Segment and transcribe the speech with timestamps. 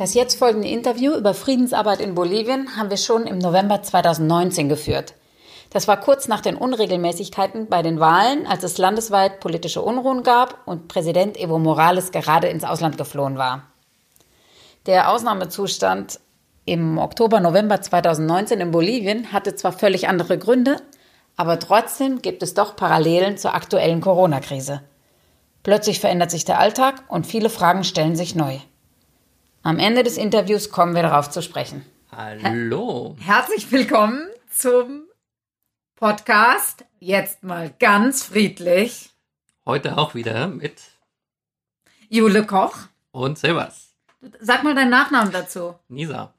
[0.00, 5.12] Das jetzt folgende Interview über Friedensarbeit in Bolivien haben wir schon im November 2019 geführt.
[5.68, 10.66] Das war kurz nach den Unregelmäßigkeiten bei den Wahlen, als es landesweit politische Unruhen gab
[10.66, 13.64] und Präsident Evo Morales gerade ins Ausland geflohen war.
[14.86, 16.18] Der Ausnahmezustand
[16.64, 20.76] im Oktober, November 2019 in Bolivien hatte zwar völlig andere Gründe,
[21.36, 24.80] aber trotzdem gibt es doch Parallelen zur aktuellen Corona-Krise.
[25.62, 28.60] Plötzlich verändert sich der Alltag und viele Fragen stellen sich neu.
[29.62, 31.84] Am Ende des Interviews kommen wir darauf zu sprechen.
[32.10, 33.14] Hallo.
[33.20, 35.02] Herzlich willkommen zum
[35.96, 36.86] Podcast.
[36.98, 39.10] Jetzt mal ganz friedlich.
[39.66, 40.80] Heute auch wieder mit
[42.08, 42.74] Jule Koch
[43.10, 43.90] und Sebas.
[44.40, 45.74] Sag mal deinen Nachnamen dazu.
[45.88, 46.32] Nisa.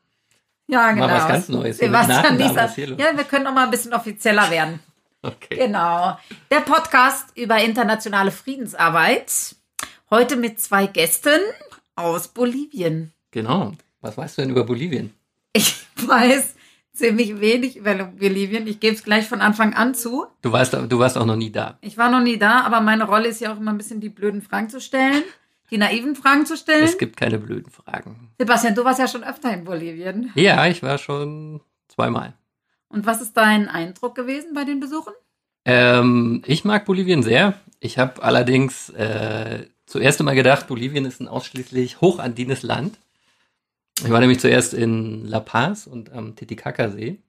[0.66, 1.08] Ja, genau.
[1.08, 1.78] Mal was ganz Neues.
[1.78, 2.74] Sebastian Nisa.
[2.76, 4.80] Ja, wir können auch mal ein bisschen offizieller werden.
[5.22, 5.58] Okay.
[5.58, 6.18] Genau.
[6.50, 9.56] Der Podcast über internationale Friedensarbeit.
[10.10, 11.40] Heute mit zwei Gästen
[12.02, 13.12] aus Bolivien.
[13.32, 13.74] Genau.
[14.02, 15.14] Was weißt du denn über Bolivien?
[15.54, 16.56] Ich weiß
[16.94, 18.68] ziemlich wenig über Bolivien.
[18.68, 20.26] Ich gebe es gleich von Anfang an zu.
[20.42, 21.78] Du warst, du warst auch noch nie da.
[21.82, 24.10] Ich war noch nie da, aber meine Rolle ist ja auch immer ein bisschen die
[24.10, 25.24] blöden Fragen zu stellen,
[25.70, 26.84] die naiven Fragen zu stellen.
[26.84, 28.32] Es gibt keine blöden Fragen.
[28.38, 30.32] Sebastian, du warst ja schon öfter in Bolivien.
[30.36, 32.34] Ja, ich war schon zweimal.
[32.90, 35.14] Und was ist dein Eindruck gewesen bei den Besuchen?
[35.64, 37.54] Ähm, ich mag Bolivien sehr.
[37.80, 42.98] Ich habe allerdings äh, zuerst einmal gedacht, Bolivien ist ein ausschließlich hochandines Land.
[44.00, 47.20] Ich war nämlich zuerst in La Paz und am Titicaca-See.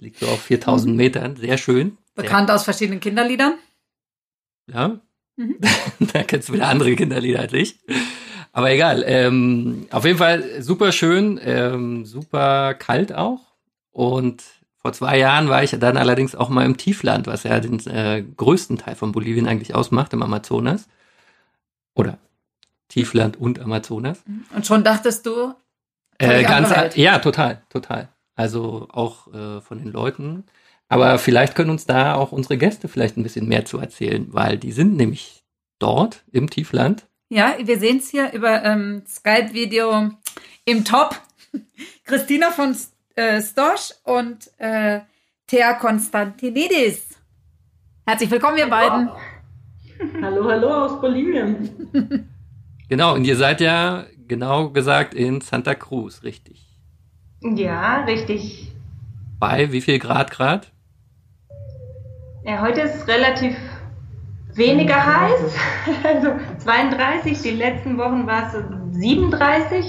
[0.00, 0.96] Liegt so auf 4000 mhm.
[0.96, 1.96] Metern, sehr schön.
[2.14, 2.56] Bekannt sehr.
[2.56, 3.54] aus verschiedenen Kinderliedern.
[4.66, 5.00] Ja,
[5.36, 5.56] mhm.
[6.12, 7.78] da kennst du wieder andere Kinderlieder als ich.
[8.52, 9.04] Aber egal.
[9.06, 13.40] Ähm, auf jeden Fall super schön, ähm, super kalt auch.
[13.92, 14.42] Und
[14.76, 18.24] vor zwei Jahren war ich dann allerdings auch mal im Tiefland, was ja den äh,
[18.36, 20.88] größten Teil von Bolivien eigentlich ausmacht, im Amazonas.
[21.94, 22.18] Oder
[22.88, 24.22] Tiefland und Amazonas.
[24.54, 25.54] Und schon dachtest du,
[26.18, 28.08] äh, ganz, ja, total, total.
[28.36, 30.44] Also auch äh, von den Leuten.
[30.88, 34.58] Aber vielleicht können uns da auch unsere Gäste vielleicht ein bisschen mehr zu erzählen, weil
[34.58, 35.44] die sind nämlich
[35.78, 37.06] dort im Tiefland.
[37.30, 40.10] Ja, wir sehen es hier über ähm, Skype-Video
[40.64, 41.20] im Top.
[42.04, 42.76] Christina von
[43.16, 45.00] äh, Stosch und äh,
[45.46, 47.08] Thea Konstantinidis.
[48.06, 49.08] Herzlich willkommen, ihr beiden.
[50.22, 51.70] Hallo, hallo aus Bolivien.
[52.88, 56.64] genau, und ihr seid ja genau gesagt in Santa Cruz, richtig?
[57.42, 58.72] Ja, richtig.
[59.38, 60.72] Bei wie viel Grad Grad?
[62.44, 63.56] Ja, heute ist relativ
[64.54, 65.54] weniger heiß,
[66.04, 67.40] also 32.
[67.42, 69.84] Die letzten Wochen war es 37.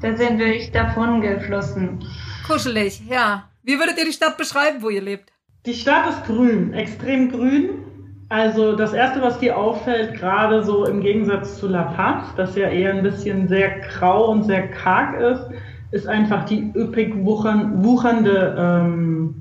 [0.00, 2.04] Da sind wir echt davon geflossen.
[2.46, 3.48] Kuschelig, ja.
[3.62, 5.32] Wie würdet ihr die Stadt beschreiben, wo ihr lebt?
[5.66, 7.87] Die Stadt ist grün, extrem grün.
[8.30, 12.68] Also das Erste, was dir auffällt, gerade so im Gegensatz zu La Paz, das ja
[12.68, 15.46] eher ein bisschen sehr grau und sehr karg ist,
[15.92, 19.34] ist einfach die üppig wuchern, wuchernde ähm,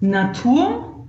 [0.00, 1.06] Natur.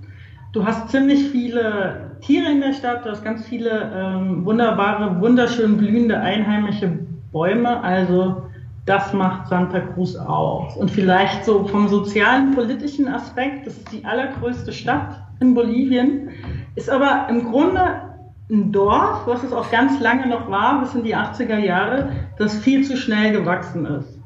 [0.52, 5.76] Du hast ziemlich viele Tiere in der Stadt, du hast ganz viele ähm, wunderbare, wunderschön
[5.76, 7.00] blühende einheimische
[7.32, 7.82] Bäume.
[7.82, 8.44] Also
[8.86, 10.76] das macht Santa Cruz aus.
[10.76, 16.30] Und vielleicht so vom sozialen, politischen Aspekt, das ist die allergrößte Stadt in Bolivien
[16.74, 18.02] ist aber im Grunde
[18.50, 22.56] ein Dorf, was es auch ganz lange noch war, bis in die 80er Jahre, das
[22.58, 24.18] viel zu schnell gewachsen ist.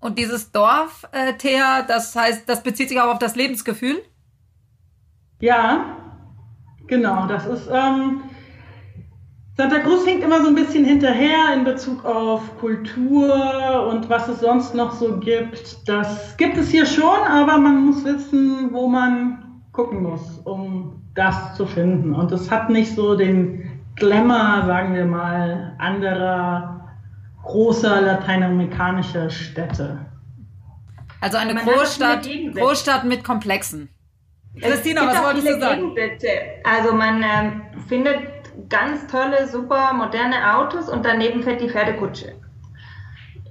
[0.00, 4.02] Und dieses Dorf, äh, Thea, das heißt, das bezieht sich auch auf das Lebensgefühl?
[5.40, 5.96] Ja,
[6.86, 7.26] genau.
[7.26, 8.22] Das ist ähm,
[9.56, 14.40] Santa Cruz hängt immer so ein bisschen hinterher in Bezug auf Kultur und was es
[14.40, 15.88] sonst noch so gibt.
[15.88, 19.45] Das gibt es hier schon, aber man muss wissen, wo man
[19.76, 22.14] gucken muss, um das zu finden.
[22.14, 26.88] Und es hat nicht so den Glamour, sagen wir mal, anderer
[27.44, 29.98] großer lateinamerikanischer Städte.
[31.20, 33.88] Also eine Großstadt, Großstadt mit Komplexen.
[34.60, 35.94] Christina, was wolltest du sagen?
[35.94, 36.28] Gegensätze.
[36.64, 38.20] Also man ähm, findet
[38.70, 42.32] ganz tolle, super moderne Autos und daneben fährt die Pferdekutsche.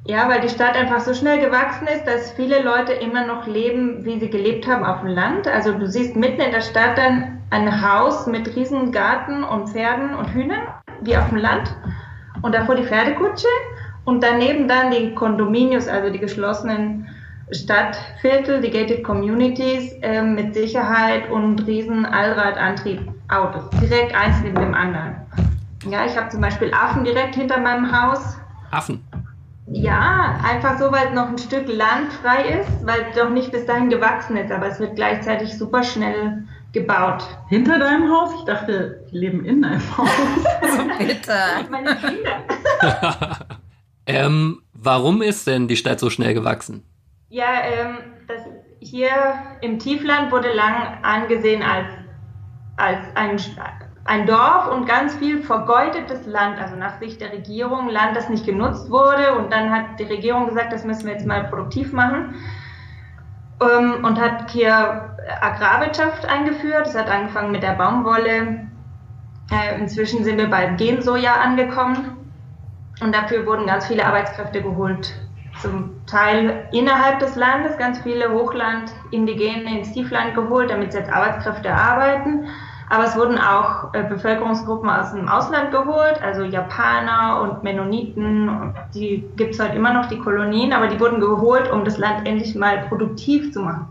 [0.08, 4.06] Ja, weil die Stadt einfach so schnell gewachsen ist, dass viele Leute immer noch leben,
[4.06, 5.48] wie sie gelebt haben auf dem Land.
[5.48, 10.14] Also du siehst mitten in der Stadt dann ein Haus mit riesen Garten und Pferden
[10.14, 10.62] und Hühnern,
[11.02, 11.76] wie auf dem Land.
[12.44, 13.48] Und davor die Pferdekutsche
[14.04, 17.08] und daneben dann die Kondominios, also die geschlossenen
[17.50, 23.72] Stadtviertel, die Gated Communities, äh, mit Sicherheit und riesen Allradantrieb-Autos.
[23.82, 25.16] Direkt eins neben dem anderen.
[25.90, 28.38] Ja, ich habe zum Beispiel Affen direkt hinter meinem Haus.
[28.70, 29.04] Affen?
[29.68, 33.66] Ja, einfach so, weil noch ein Stück Land frei ist, weil es doch nicht bis
[33.66, 37.24] dahin gewachsen ist, aber es wird gleichzeitig super schnell gebaut.
[37.50, 38.32] Hinter deinem Haus?
[38.38, 40.10] Ich dachte, die leben in deinem Haus.
[40.62, 41.34] also bitte.
[41.72, 42.46] Meine Kinder.
[44.06, 46.84] ähm, warum ist denn die Stadt so schnell gewachsen?
[47.30, 47.98] Ja, ähm,
[48.28, 48.42] das
[48.80, 49.10] hier
[49.62, 51.88] im Tiefland wurde lang angesehen als,
[52.78, 53.40] als ein
[54.06, 58.46] ein Dorf und ganz viel vergeudetes Land, also nach Sicht der Regierung, Land, das nicht
[58.46, 59.36] genutzt wurde.
[59.36, 62.36] Und dann hat die Regierung gesagt, das müssen wir jetzt mal produktiv machen.
[63.60, 66.86] Ähm, und hat hier Agrarwirtschaft eingeführt.
[66.86, 68.68] Es hat angefangen mit der Baumwolle.
[69.52, 72.32] Äh, inzwischen sind wir bei Gensoja angekommen.
[73.02, 75.16] Und dafür wurden ganz viele Arbeitskräfte geholt.
[75.62, 81.74] Zum Teil innerhalb des Landes, ganz viele Hochland-Indigene ins Tiefland geholt, damit sie jetzt Arbeitskräfte
[81.74, 82.48] arbeiten
[82.90, 88.74] aber es wurden auch äh, Bevölkerungsgruppen aus dem Ausland geholt, also Japaner und Mennoniten.
[88.94, 92.28] Die gibt es halt immer noch, die Kolonien, aber die wurden geholt, um das Land
[92.28, 93.88] endlich mal produktiv zu machen.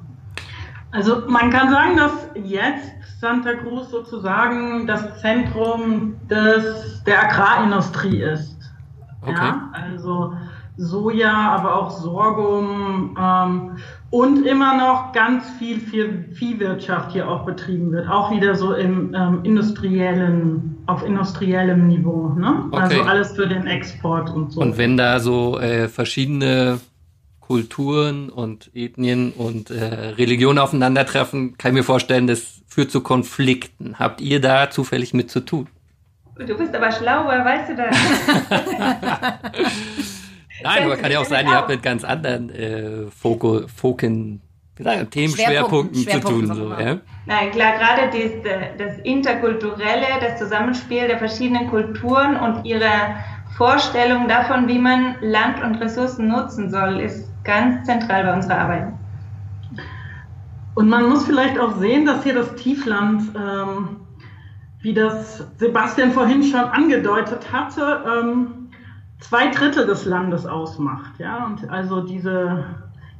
[0.92, 8.56] Also man kann sagen, dass jetzt Santa Cruz sozusagen das Zentrum des, der Agrarindustrie ist.
[9.22, 9.34] Okay.
[9.34, 10.34] Ja, also
[10.76, 13.76] Soja, aber auch Sorghum ähm,
[14.10, 19.14] und immer noch ganz viel, viel Viehwirtschaft hier auch betrieben wird, auch wieder so im
[19.14, 22.30] ähm, industriellen, auf industriellem Niveau.
[22.30, 22.64] Ne?
[22.70, 22.82] Okay.
[22.82, 24.60] Also alles für den Export und so.
[24.60, 26.80] Und wenn da so äh, verschiedene
[27.40, 33.98] Kulturen und Ethnien und äh, Religionen aufeinandertreffen, kann ich mir vorstellen, das führt zu Konflikten.
[34.00, 35.68] Habt ihr da zufällig mit zu tun?
[36.36, 37.96] Du bist aber schlau, woher weißt du das?
[40.62, 44.40] Nein, aber kann ja auch sein, ihr habt mit ganz anderen äh, Foko, Foken,
[44.76, 46.46] Themenschwerpunkten zu tun.
[46.46, 46.98] So, ja?
[47.26, 48.32] Nein, klar, gerade dies,
[48.78, 52.90] das Interkulturelle, das Zusammenspiel der verschiedenen Kulturen und ihre
[53.56, 58.92] Vorstellung davon, wie man Land und Ressourcen nutzen soll, ist ganz zentral bei unserer Arbeit.
[60.74, 64.00] Und man muss vielleicht auch sehen, dass hier das Tiefland, ähm,
[64.80, 68.63] wie das Sebastian vorhin schon angedeutet hatte, ähm,
[69.20, 71.18] zwei Drittel des Landes ausmacht.
[71.18, 71.46] Ja?
[71.46, 72.64] Und also diese,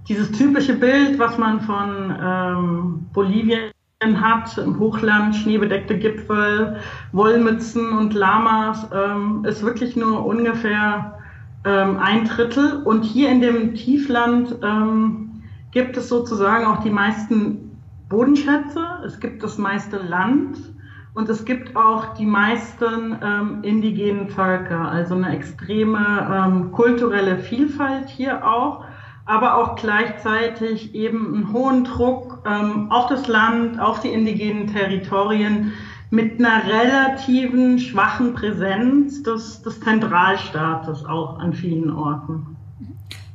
[0.08, 3.70] dieses typische Bild, was man von ähm, Bolivien
[4.02, 6.76] hat, im Hochland, schneebedeckte Gipfel,
[7.12, 11.18] Wollmützen und Lamas, ähm, ist wirklich nur ungefähr
[11.64, 12.82] ähm, ein Drittel.
[12.84, 17.64] Und hier in dem Tiefland ähm, gibt es sozusagen auch die meisten
[18.08, 20.73] Bodenschätze, es gibt das meiste Land
[21.14, 28.08] und es gibt auch die meisten ähm, indigenen Völker, also eine extreme ähm, kulturelle Vielfalt
[28.08, 28.84] hier auch,
[29.24, 35.72] aber auch gleichzeitig eben einen hohen Druck ähm, auf das Land, auf die indigenen Territorien
[36.10, 42.56] mit einer relativen schwachen Präsenz des, des Zentralstaates auch an vielen Orten.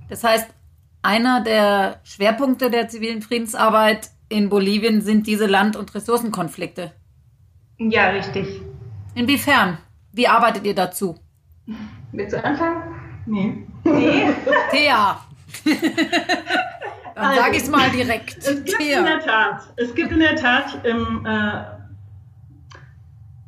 [0.10, 0.50] Das heißt,
[1.02, 6.92] einer der Schwerpunkte der zivilen Friedensarbeit in Bolivien sind diese Land- und Ressourcenkonflikte.
[7.80, 8.62] Ja, richtig.
[9.16, 9.78] Inwiefern?
[10.12, 11.16] Wie arbeitet ihr dazu?
[12.12, 12.84] Willst du anfangen?
[13.26, 13.66] Nee.
[13.84, 14.28] Nee?
[14.72, 15.20] Thea.
[17.16, 18.38] Dann also, sage ich es mal direkt.
[18.38, 19.00] Es gibt Thea.
[19.00, 21.79] in der Tat, es gibt in der Tat im äh,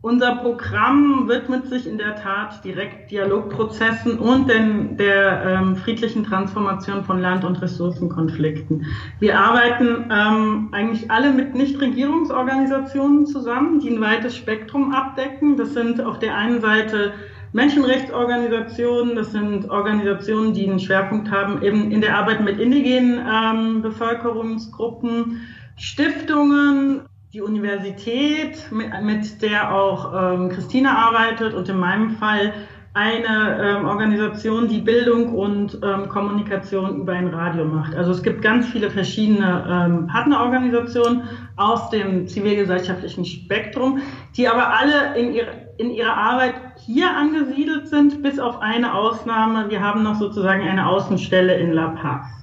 [0.02, 7.04] unser Programm widmet sich in der Tat direkt Dialogprozessen und den, der ähm, friedlichen Transformation
[7.04, 8.86] von Land- und Ressourcenkonflikten.
[9.20, 15.56] Wir arbeiten ähm, eigentlich alle mit Nichtregierungsorganisationen zusammen, die ein weites Spektrum abdecken.
[15.56, 17.14] Das sind auf der einen Seite
[17.54, 23.82] Menschenrechtsorganisationen, das sind Organisationen, die einen Schwerpunkt haben eben in der Arbeit mit indigenen ähm,
[23.82, 25.42] Bevölkerungsgruppen,
[25.76, 27.02] Stiftungen,
[27.34, 32.54] die Universität, mit, mit der auch ähm, Christina arbeitet und in meinem Fall
[32.94, 37.96] eine ähm, Organisation, die Bildung und ähm, Kommunikation über ein Radio macht.
[37.96, 41.24] Also es gibt ganz viele verschiedene ähm, Partnerorganisationen
[41.56, 44.02] aus dem zivilgesellschaftlichen Spektrum,
[44.36, 49.70] die aber alle in, ihre, in ihrer Arbeit hier angesiedelt sind, bis auf eine Ausnahme.
[49.70, 52.41] Wir haben noch sozusagen eine Außenstelle in La Paz.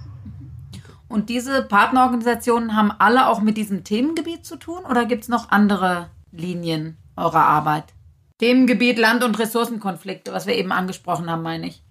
[1.08, 5.50] Und diese Partnerorganisationen haben alle auch mit diesem Themengebiet zu tun oder gibt es noch
[5.50, 7.94] andere Linien eurer Arbeit?
[8.38, 11.82] Themengebiet Land- und Ressourcenkonflikte, was wir eben angesprochen haben, meine ich.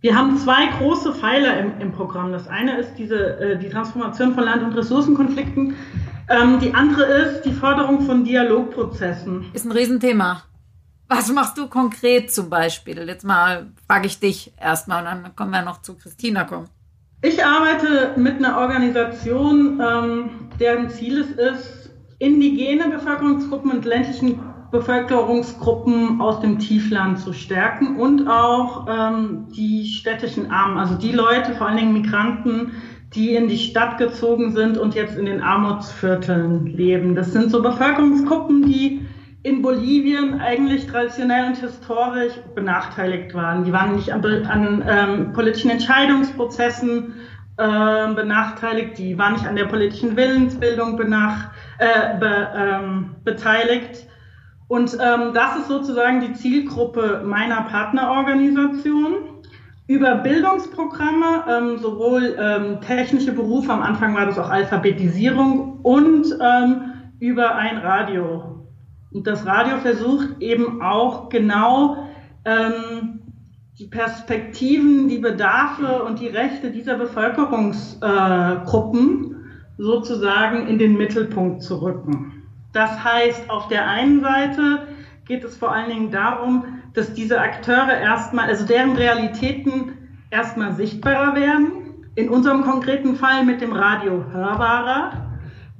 [0.00, 2.30] Wir haben zwei große Pfeiler im, im Programm.
[2.30, 5.74] Das eine ist diese, äh, die Transformation von Land- und Ressourcenkonflikten.
[6.28, 9.46] Ähm, die andere ist die Förderung von Dialogprozessen.
[9.52, 10.42] Ist ein Riesenthema.
[11.08, 13.06] Was machst du konkret zum Beispiel?
[13.06, 16.68] Jetzt mal frage ich dich erstmal und dann können wir noch zu Christina kommen.
[17.24, 24.40] Ich arbeite mit einer Organisation, ähm, deren Ziel es ist, indigene Bevölkerungsgruppen und ländlichen
[24.70, 31.54] Bevölkerungsgruppen aus dem Tiefland zu stärken und auch ähm, die städtischen Armen, also die Leute,
[31.54, 32.72] vor allen Dingen Migranten,
[33.14, 37.14] die in die Stadt gezogen sind und jetzt in den Armutsvierteln leben.
[37.14, 39.03] Das sind so Bevölkerungsgruppen, die
[39.44, 43.64] in Bolivien eigentlich traditionell und historisch benachteiligt waren.
[43.64, 47.12] Die waren nicht an, an ähm, politischen Entscheidungsprozessen
[47.58, 54.06] äh, benachteiligt, die waren nicht an der politischen Willensbildung benach, äh, be, ähm, beteiligt.
[54.66, 59.14] Und ähm, das ist sozusagen die Zielgruppe meiner Partnerorganisation.
[59.86, 66.92] Über Bildungsprogramme, ähm, sowohl ähm, technische Berufe, am Anfang war das auch Alphabetisierung und ähm,
[67.20, 68.53] über ein Radio,
[69.14, 72.08] und das Radio versucht eben auch genau
[72.44, 73.20] ähm,
[73.78, 79.34] die Perspektiven, die Bedarfe und die Rechte dieser Bevölkerungsgruppen äh,
[79.78, 82.42] sozusagen in den Mittelpunkt zu rücken.
[82.72, 84.88] Das heißt, auf der einen Seite
[85.26, 89.92] geht es vor allen Dingen darum, dass diese Akteure erstmal, also deren Realitäten
[90.30, 91.70] erstmal sichtbarer werden.
[92.16, 95.12] In unserem konkreten Fall mit dem Radio hörbarer.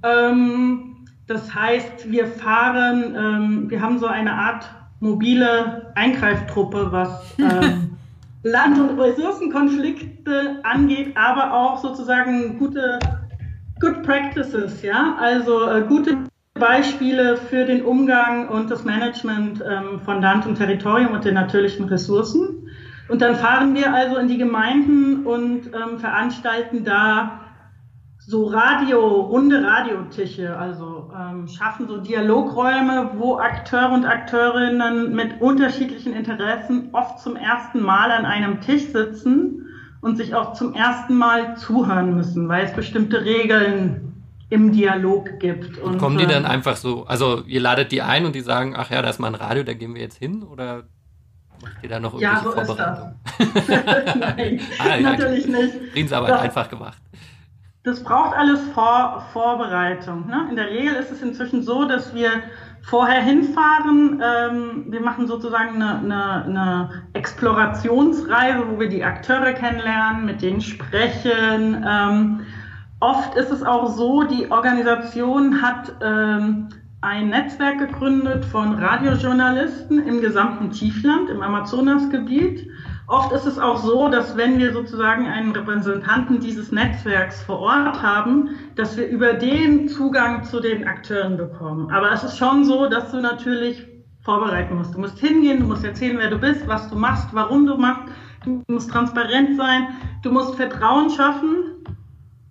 [0.05, 0.94] Ähm,
[1.27, 4.69] das heißt, wir fahren, ähm, wir haben so eine Art
[5.01, 7.97] mobile Eingreiftruppe, was ähm,
[8.43, 12.99] Land- und Ressourcenkonflikte angeht, aber auch sozusagen gute
[13.81, 16.19] Good Practices, ja, also äh, gute
[16.55, 21.87] Beispiele für den Umgang und das Management ähm, von Land und Territorium und den natürlichen
[21.87, 22.69] Ressourcen.
[23.09, 27.44] Und dann fahren wir also in die Gemeinden und ähm, veranstalten da
[28.27, 36.15] so Radio, runde Radiotische, also ähm, schaffen so Dialogräume, wo Akteure und Akteurinnen mit unterschiedlichen
[36.15, 39.67] Interessen oft zum ersten Mal an einem Tisch sitzen
[40.01, 44.15] und sich auch zum ersten Mal zuhören müssen, weil es bestimmte Regeln
[44.49, 45.79] im Dialog gibt.
[45.79, 48.75] Und, kommen die dann ähm, einfach so, also ihr ladet die ein und die sagen,
[48.77, 50.85] ach ja, da ist mal ein Radio, da gehen wir jetzt hin oder
[51.61, 53.15] macht ihr da noch irgendwelche ja, so Vorbereitungen?
[54.37, 55.75] Nein, ah, ja, natürlich nicht.
[55.93, 57.04] Friedensarbeit das, einfach gemacht.
[57.85, 60.27] Das braucht alles Vor Vorbereitung.
[60.27, 60.47] Ne?
[60.49, 62.31] In der Regel ist es inzwischen so, dass wir
[62.81, 64.23] vorher hinfahren.
[64.25, 70.63] Ähm, wir machen sozusagen eine, eine, eine, Explorationsreise, wo wir die Akteure kennenlernen, mit denen
[70.63, 71.85] sprechen.
[71.87, 72.41] Ähm,
[73.01, 76.71] oft ist es auch so, die Organisation hat ähm,
[77.03, 82.67] ein Netzwerk gegründet von Radiojournalisten im gesamten Tiefland, im Amazonasgebiet.
[83.07, 88.03] Oft ist es auch so, dass wenn wir sozusagen einen Repräsentanten dieses Netzwerks vor Ort
[88.03, 91.91] haben, dass wir über den Zugang zu den Akteuren bekommen.
[91.91, 93.87] Aber es ist schon so, dass du natürlich
[94.23, 94.95] vorbereiten musst.
[94.95, 98.11] Du musst hingehen, du musst erzählen, wer du bist, was du machst, warum du machst.
[98.45, 99.89] Du musst transparent sein,
[100.23, 101.85] du musst Vertrauen schaffen.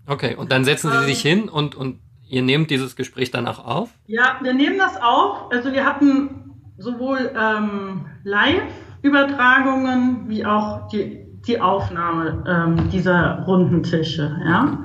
[0.05, 3.63] Okay, und dann setzen Sie ähm, sich hin und, und ihr nehmt dieses Gespräch danach
[3.63, 3.89] auf?
[4.05, 5.51] Ja, wir nehmen das auf.
[5.51, 8.63] Also wir hatten sowohl ähm, live
[9.03, 14.35] Übertragungen wie auch die, die Aufnahme ähm, dieser runden Tische.
[14.43, 14.79] Ja?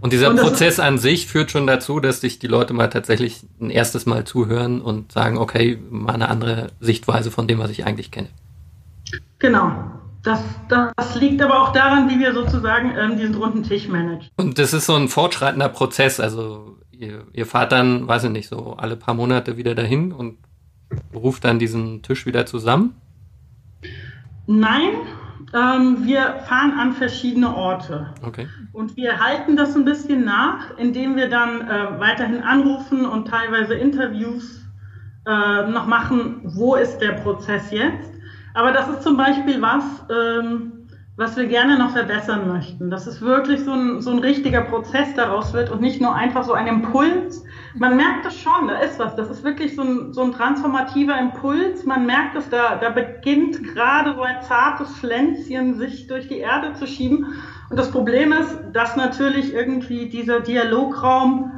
[0.00, 3.42] Und dieser und Prozess an sich führt schon dazu, dass sich die Leute mal tatsächlich
[3.60, 7.86] ein erstes Mal zuhören und sagen, okay, mal eine andere Sichtweise von dem, was ich
[7.86, 8.28] eigentlich kenne.
[9.38, 9.72] Genau.
[10.22, 14.28] Das, das liegt aber auch daran, wie wir sozusagen ähm, diesen runden Tisch managen.
[14.36, 16.20] Und das ist so ein fortschreitender Prozess.
[16.20, 20.36] Also ihr, ihr fahrt dann, weiß ich nicht, so alle paar Monate wieder dahin und
[21.14, 22.94] ruft dann diesen Tisch wieder zusammen.
[24.52, 25.06] Nein,
[25.54, 28.12] ähm, wir fahren an verschiedene Orte.
[28.26, 28.48] Okay.
[28.72, 33.74] Und wir halten das ein bisschen nach, indem wir dann äh, weiterhin anrufen und teilweise
[33.74, 34.64] Interviews
[35.24, 38.10] äh, noch machen, wo ist der Prozess jetzt.
[38.54, 40.79] Aber das ist zum Beispiel was, ähm,
[41.20, 42.88] was wir gerne noch verbessern möchten.
[42.88, 46.44] Dass es wirklich so ein, so ein richtiger Prozess daraus wird und nicht nur einfach
[46.44, 47.44] so ein Impuls.
[47.74, 49.14] Man merkt das schon, da ist was.
[49.16, 51.84] Das ist wirklich so ein, so ein transformativer Impuls.
[51.84, 56.72] Man merkt es, da, da beginnt gerade so ein zartes Pflänzchen sich durch die Erde
[56.72, 57.26] zu schieben.
[57.68, 61.52] Und das Problem ist, dass natürlich irgendwie dieser Dialograum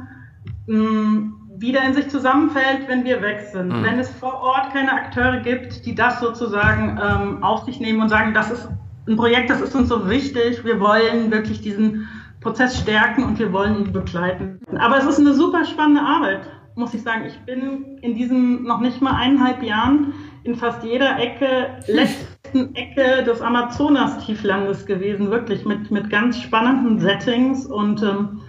[0.67, 3.69] mh, hm, wieder in sich zusammenfällt, wenn wir weg sind.
[3.69, 3.83] Mhm.
[3.83, 8.09] Wenn es vor Ort keine Akteure gibt, die das sozusagen ähm, auf sich nehmen und
[8.09, 8.67] sagen, das ist
[9.07, 10.63] ein Projekt, das ist uns so wichtig.
[10.63, 12.07] Wir wollen wirklich diesen
[12.41, 14.59] Prozess stärken und wir wollen ihn begleiten.
[14.77, 16.41] Aber es ist eine super spannende Arbeit,
[16.75, 17.25] muss ich sagen.
[17.25, 23.23] Ich bin in diesen noch nicht mal eineinhalb Jahren in fast jeder Ecke, letzten Ecke
[23.23, 27.65] des Amazonas-Tieflandes gewesen, wirklich mit, mit ganz spannenden Settings.
[27.65, 28.41] Und ähm,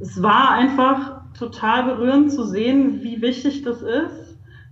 [0.00, 4.29] es war einfach total berührend zu sehen, wie wichtig das ist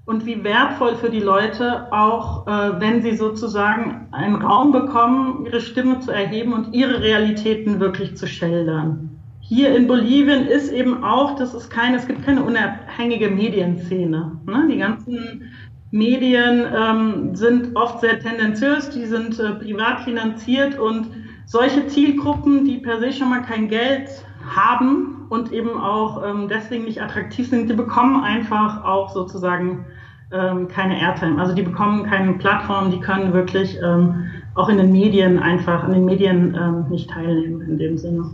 [0.09, 5.61] und wie wertvoll für die Leute auch, äh, wenn sie sozusagen einen Raum bekommen, ihre
[5.61, 9.11] Stimme zu erheben und ihre Realitäten wirklich zu schildern.
[9.41, 14.33] Hier in Bolivien ist eben auch, das ist keine, es gibt keine unabhängige Medienszene.
[14.47, 14.69] Ne?
[14.73, 15.43] Die ganzen
[15.91, 21.09] Medien ähm, sind oft sehr tendenziös, die sind äh, privat finanziert und
[21.45, 24.09] solche Zielgruppen, die per se schon mal kein Geld
[24.55, 29.85] haben und eben auch ähm, deswegen nicht attraktiv sind, die bekommen einfach auch sozusagen
[30.33, 31.41] ähm, keine Airtime.
[31.41, 35.93] Also die bekommen keine Plattform, die können wirklich ähm, auch in den Medien einfach, in
[35.93, 38.31] den Medien ähm, nicht teilnehmen in dem Sinne.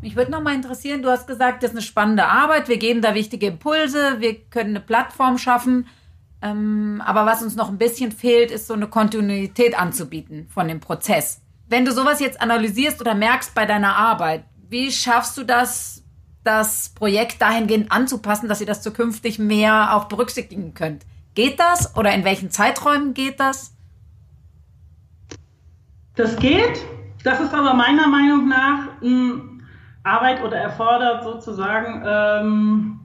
[0.00, 3.00] Mich würde noch mal interessieren, du hast gesagt, das ist eine spannende Arbeit, wir geben
[3.00, 5.86] da wichtige Impulse, wir können eine Plattform schaffen.
[6.42, 10.80] Ähm, aber was uns noch ein bisschen fehlt, ist so eine Kontinuität anzubieten von dem
[10.80, 11.40] Prozess.
[11.68, 16.02] Wenn du sowas jetzt analysierst oder merkst bei deiner Arbeit, wie schaffst du das,
[16.42, 21.04] das Projekt dahingehend anzupassen, dass ihr das zukünftig mehr auch berücksichtigen könnt?
[21.34, 23.74] Geht das oder in welchen Zeiträumen geht das?
[26.16, 26.84] Das geht.
[27.24, 29.62] Das ist aber meiner Meinung nach ähm,
[30.04, 33.00] Arbeit oder erfordert sozusagen ähm,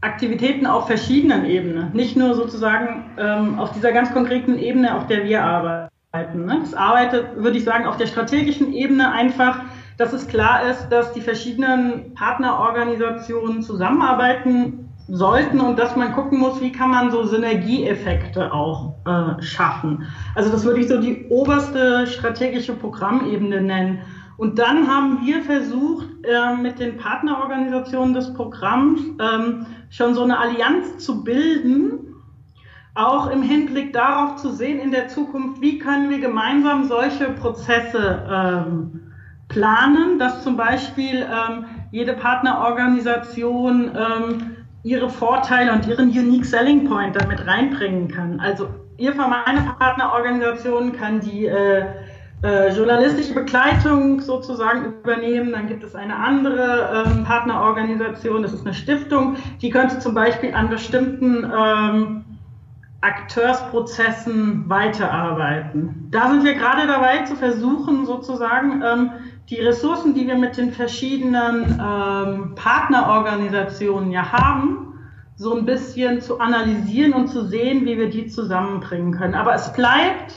[0.00, 1.92] Aktivitäten auf verschiedenen Ebenen.
[1.92, 6.46] Nicht nur sozusagen ähm, auf dieser ganz konkreten Ebene, auf der wir arbeiten.
[6.46, 6.62] Ne?
[6.76, 9.60] Arbeitet, würde ich sagen, auf der strategischen Ebene einfach,
[9.96, 16.60] dass es klar ist, dass die verschiedenen Partnerorganisationen zusammenarbeiten sollten und dass man gucken muss,
[16.60, 20.04] wie kann man so Synergieeffekte auch äh, schaffen.
[20.34, 24.00] Also das würde ich so die oberste strategische Programmebene nennen.
[24.36, 30.38] Und dann haben wir versucht, äh, mit den Partnerorganisationen des Programms ähm, schon so eine
[30.38, 32.14] Allianz zu bilden,
[32.94, 38.26] auch im Hinblick darauf zu sehen in der Zukunft, wie können wir gemeinsam solche Prozesse
[38.30, 38.95] ähm,
[39.48, 47.16] planen, dass zum Beispiel ähm, jede Partnerorganisation ähm, ihre Vorteile und ihren Unique Selling Point
[47.16, 48.40] damit reinbringen kann.
[48.40, 49.30] Also ihr von
[49.78, 51.84] Partnerorganisation kann die äh,
[52.42, 55.52] äh, journalistische Begleitung sozusagen übernehmen.
[55.52, 60.54] Dann gibt es eine andere ähm, Partnerorganisation, das ist eine Stiftung, die könnte zum Beispiel
[60.54, 62.24] an bestimmten ähm,
[63.00, 66.08] Akteursprozessen weiterarbeiten.
[66.10, 69.10] Da sind wir gerade dabei zu versuchen, sozusagen ähm,
[69.48, 74.94] die Ressourcen, die wir mit den verschiedenen ähm, Partnerorganisationen ja haben,
[75.36, 79.34] so ein bisschen zu analysieren und zu sehen, wie wir die zusammenbringen können.
[79.34, 80.34] Aber es bleibt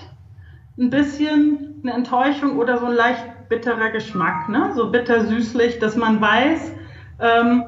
[0.77, 4.71] ein bisschen eine Enttäuschung oder so ein leicht bitterer Geschmack, ne?
[4.75, 6.71] so bitter-süßlich, dass man weiß,
[7.19, 7.63] ähm,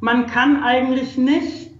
[0.00, 1.70] man kann eigentlich nicht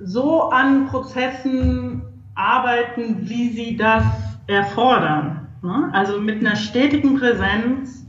[0.00, 2.02] so an Prozessen
[2.34, 4.04] arbeiten, wie sie das
[4.46, 5.46] erfordern.
[5.62, 5.90] Ne?
[5.92, 8.07] Also mit einer stetigen Präsenz,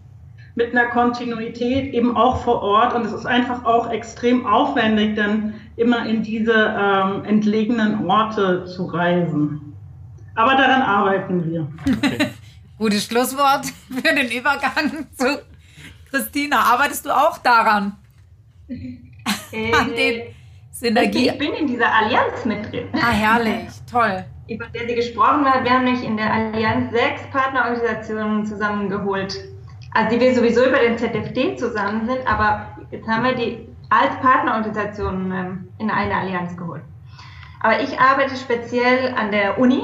[0.60, 5.54] mit einer Kontinuität eben auch vor Ort und es ist einfach auch extrem aufwendig, dann
[5.78, 9.74] immer in diese ähm, entlegenen Orte zu reisen.
[10.36, 11.72] Aber daran arbeiten wir.
[11.88, 12.32] Okay.
[12.78, 15.41] Gutes Schlusswort für den Übergang zu
[16.10, 16.60] Christina.
[16.60, 17.95] Arbeitest du auch daran?
[18.67, 20.36] Äh, An den
[20.72, 21.30] Synergie.
[21.30, 22.89] Ich bin in dieser Allianz mit drin.
[22.93, 24.26] Ah, herrlich, toll.
[24.50, 29.38] Über der sie gesprochen hat, wir haben nämlich in der Allianz sechs Partnerorganisationen zusammengeholt.
[29.91, 34.15] Also die wir sowieso über den ZFD zusammen sind, aber jetzt haben wir die als
[34.21, 36.84] Partnerorganisationen ähm, in eine Allianz geholt.
[37.62, 39.82] Aber ich arbeite speziell an der Uni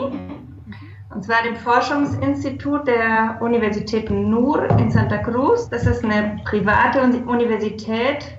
[1.14, 5.70] und zwar dem Forschungsinstitut der Universität NUR in Santa Cruz.
[5.70, 8.38] Das ist eine private Universität,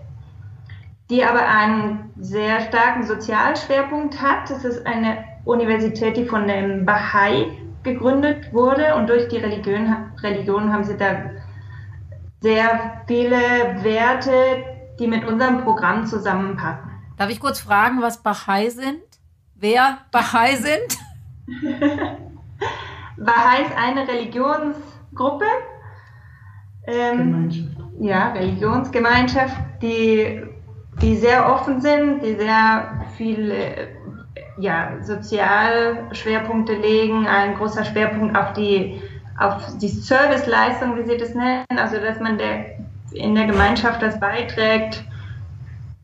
[1.11, 4.51] die aber einen sehr starken Sozialschwerpunkt hat.
[4.51, 7.47] Das ist eine Universität, die von den Bahai
[7.83, 11.31] gegründet wurde und durch die Religion, Religion haben sie da
[12.47, 14.33] sehr viele Werte,
[15.01, 16.93] die mit unserem Programm zusammenpassen.
[17.17, 19.03] Darf ich kurz fragen, was Bahai sind?
[19.57, 20.97] Wer Bahai sind?
[23.17, 25.47] Bahai ist eine Religionsgruppe.
[26.87, 27.51] Ähm,
[27.99, 30.41] ja, Religionsgemeinschaft, die,
[31.03, 33.89] die sehr offen sind, die sehr viele
[34.57, 39.03] ja, Sozialschwerpunkte legen, ein großer Schwerpunkt auf die,
[39.39, 42.79] auf die Serviceleistung, wie sie das nennen, also dass man der,
[43.13, 45.05] in der Gemeinschaft das beiträgt.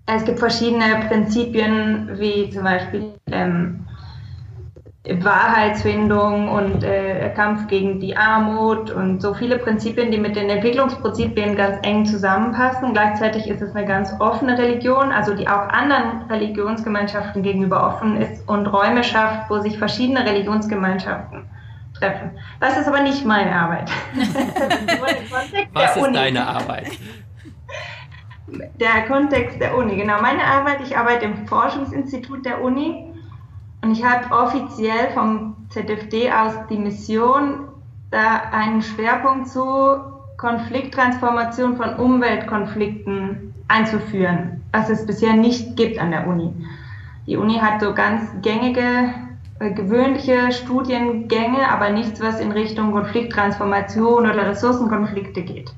[0.06, 3.86] Es gibt verschiedene Prinzipien, wie zum Beispiel ähm,
[5.04, 11.56] Wahrheitsfindung und äh, Kampf gegen die Armut und so viele Prinzipien, die mit den Entwicklungsprinzipien
[11.56, 12.92] ganz eng zusammenpassen.
[12.92, 18.48] Gleichzeitig ist es eine ganz offene Religion, also die auch anderen Religionsgemeinschaften gegenüber offen ist
[18.48, 21.44] und Räume schafft, wo sich verschiedene Religionsgemeinschaften
[22.02, 22.30] treffen.
[22.60, 23.90] Das ist aber nicht meine Arbeit.
[25.72, 26.14] Was ist Uni.
[26.14, 26.90] deine Arbeit?
[28.78, 30.20] Der Kontext der Uni, genau.
[30.20, 33.12] Meine Arbeit, ich arbeite im Forschungsinstitut der Uni
[33.82, 37.68] Und ich habe offiziell vom ZFD aus die Mission,
[38.10, 39.96] da einen Schwerpunkt zu
[40.36, 46.52] Konflikttransformation von Umweltkonflikten einzuführen, was es bisher nicht gibt an der Uni.
[47.26, 49.14] Die Uni hat so ganz gängige,
[49.70, 55.72] gewöhnliche Studiengänge, aber nichts, was in Richtung Konflikttransformation oder Ressourcenkonflikte geht.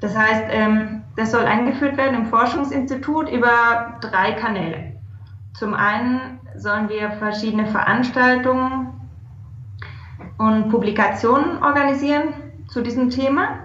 [0.00, 4.92] Das heißt, ähm, das soll eingeführt werden im Forschungsinstitut über drei Kanäle.
[5.54, 8.88] Zum einen sollen wir verschiedene Veranstaltungen
[10.38, 12.34] und Publikationen organisieren
[12.68, 13.60] zu diesem Thema.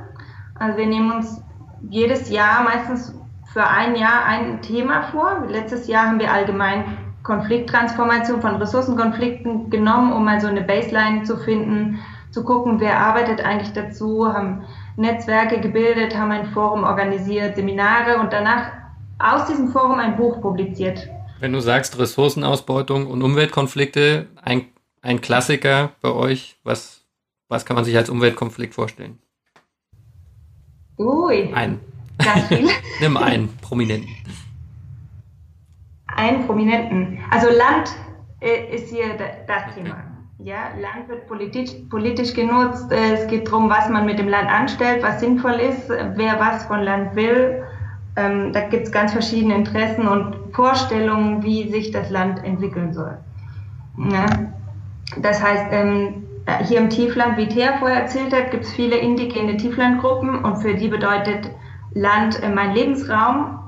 [0.56, 1.42] Also wir nehmen uns
[1.90, 3.16] jedes Jahr meistens
[3.52, 5.46] für ein Jahr ein Thema vor.
[5.48, 6.84] Letztes Jahr haben wir allgemein
[7.24, 12.00] Konflikttransformation von Ressourcenkonflikten genommen, um mal so eine Baseline zu finden,
[12.32, 14.64] zu gucken, wer arbeitet eigentlich dazu, haben
[14.96, 18.72] Netzwerke gebildet, haben ein Forum organisiert, Seminare und danach
[19.18, 21.08] aus diesem Forum ein Buch publiziert.
[21.40, 24.66] Wenn du sagst Ressourcenausbeutung und Umweltkonflikte, ein,
[25.02, 27.06] ein Klassiker bei euch, was,
[27.48, 29.20] was kann man sich als Umweltkonflikt vorstellen?
[30.98, 31.54] Ui.
[31.54, 31.80] Ein.
[32.18, 32.68] Ganz viel.
[33.00, 34.10] Nimm einen Prominenten.
[36.16, 37.20] Einen Prominenten.
[37.32, 37.92] Also Land
[38.42, 39.18] äh, ist hier
[39.48, 40.04] das Thema.
[40.40, 42.92] Ja, Land wird politisch, politisch genutzt.
[42.92, 46.66] Äh, es geht darum, was man mit dem Land anstellt, was sinnvoll ist, wer was
[46.66, 47.64] von Land will.
[48.16, 53.18] Ähm, da gibt es ganz verschiedene Interessen und Vorstellungen, wie sich das Land entwickeln soll.
[53.98, 54.26] Ja?
[55.22, 56.26] Das heißt, ähm,
[56.64, 60.74] hier im Tiefland, wie Thea vorher erzählt hat, gibt es viele indigene Tieflandgruppen und für
[60.74, 61.50] die bedeutet
[61.94, 63.60] Land äh, mein Lebensraum.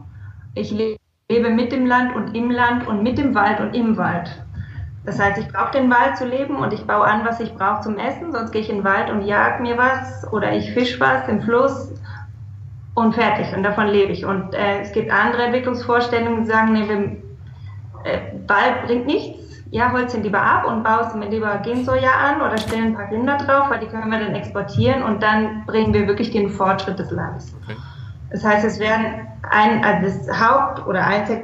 [0.56, 1.01] Ich lebe
[1.39, 4.30] mit dem Land und im Land und mit dem Wald und im Wald.
[5.04, 7.82] Das heißt, ich brauche den Wald zu leben und ich baue an, was ich brauche
[7.82, 11.00] zum Essen, sonst gehe ich in den Wald und jag mir was oder ich fisch
[11.00, 11.91] was im Fluss
[12.94, 14.26] und fertig und davon lebe ich.
[14.26, 16.98] Und äh, es gibt andere Entwicklungsvorstellungen, die sagen, nee, wir,
[18.04, 22.41] äh, Wald bringt nichts, ja, holst ihn lieber ab und baust mir lieber Gensoja an
[22.41, 25.94] oder stellen ein paar Rinder drauf, weil die können wir dann exportieren und dann bringen
[25.94, 27.56] wir wirklich den Fortschritt des Landes.
[27.63, 27.78] Okay.
[28.30, 31.42] Das heißt, es werden ein, also das Haupt- oder eins der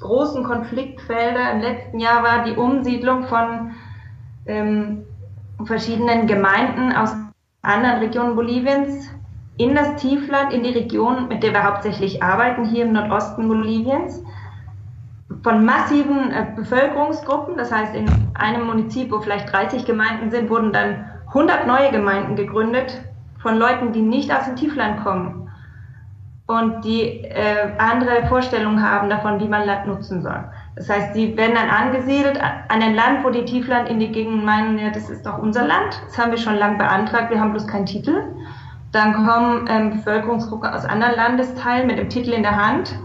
[0.00, 3.72] großen Konfliktfelder im letzten Jahr war die Umsiedlung von
[4.46, 5.04] ähm,
[5.64, 7.14] verschiedenen Gemeinden aus
[7.60, 9.10] anderen Regionen Boliviens
[9.58, 14.24] in das Tiefland, in die Region, mit der wir hauptsächlich arbeiten, hier im Nordosten Boliviens,
[15.42, 17.58] von massiven äh, Bevölkerungsgruppen.
[17.58, 22.36] Das heißt, in einem Munizip, wo vielleicht 30 Gemeinden sind, wurden dann 100 neue Gemeinden
[22.36, 23.02] gegründet
[23.42, 25.49] von Leuten, die nicht aus dem Tiefland kommen
[26.50, 30.44] und die äh, andere Vorstellungen haben davon, wie man Land nutzen soll.
[30.74, 35.08] Das heißt, sie werden dann angesiedelt an ein Land, wo die Tiefland-Indigenen meinen, ja, das
[35.10, 36.02] ist doch unser Land.
[36.06, 38.24] Das haben wir schon lange beantragt, wir haben bloß keinen Titel.
[38.90, 42.98] Dann kommen ähm, Bevölkerungsgruppen aus anderen Landesteilen mit dem Titel in der Hand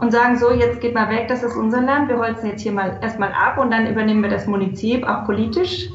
[0.00, 2.72] und sagen so, jetzt geht mal weg, das ist unser Land, wir holzen jetzt hier
[2.72, 5.88] mal erstmal ab und dann übernehmen wir das Munizip auch politisch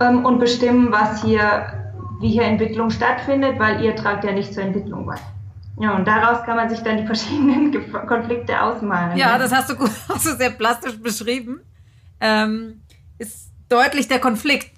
[0.00, 1.66] ähm, und bestimmen, was hier,
[2.20, 5.16] wie hier Entwicklung stattfindet, weil ihr tragt ja nicht zur Entwicklung bei.
[5.78, 9.16] Ja, und daraus kann man sich dann die verschiedenen Konflikte ausmalen.
[9.16, 9.40] Ja, ne?
[9.40, 11.60] das hast du, gut, hast du sehr plastisch beschrieben.
[12.20, 12.82] Ähm,
[13.18, 14.70] ist deutlich der Konflikt.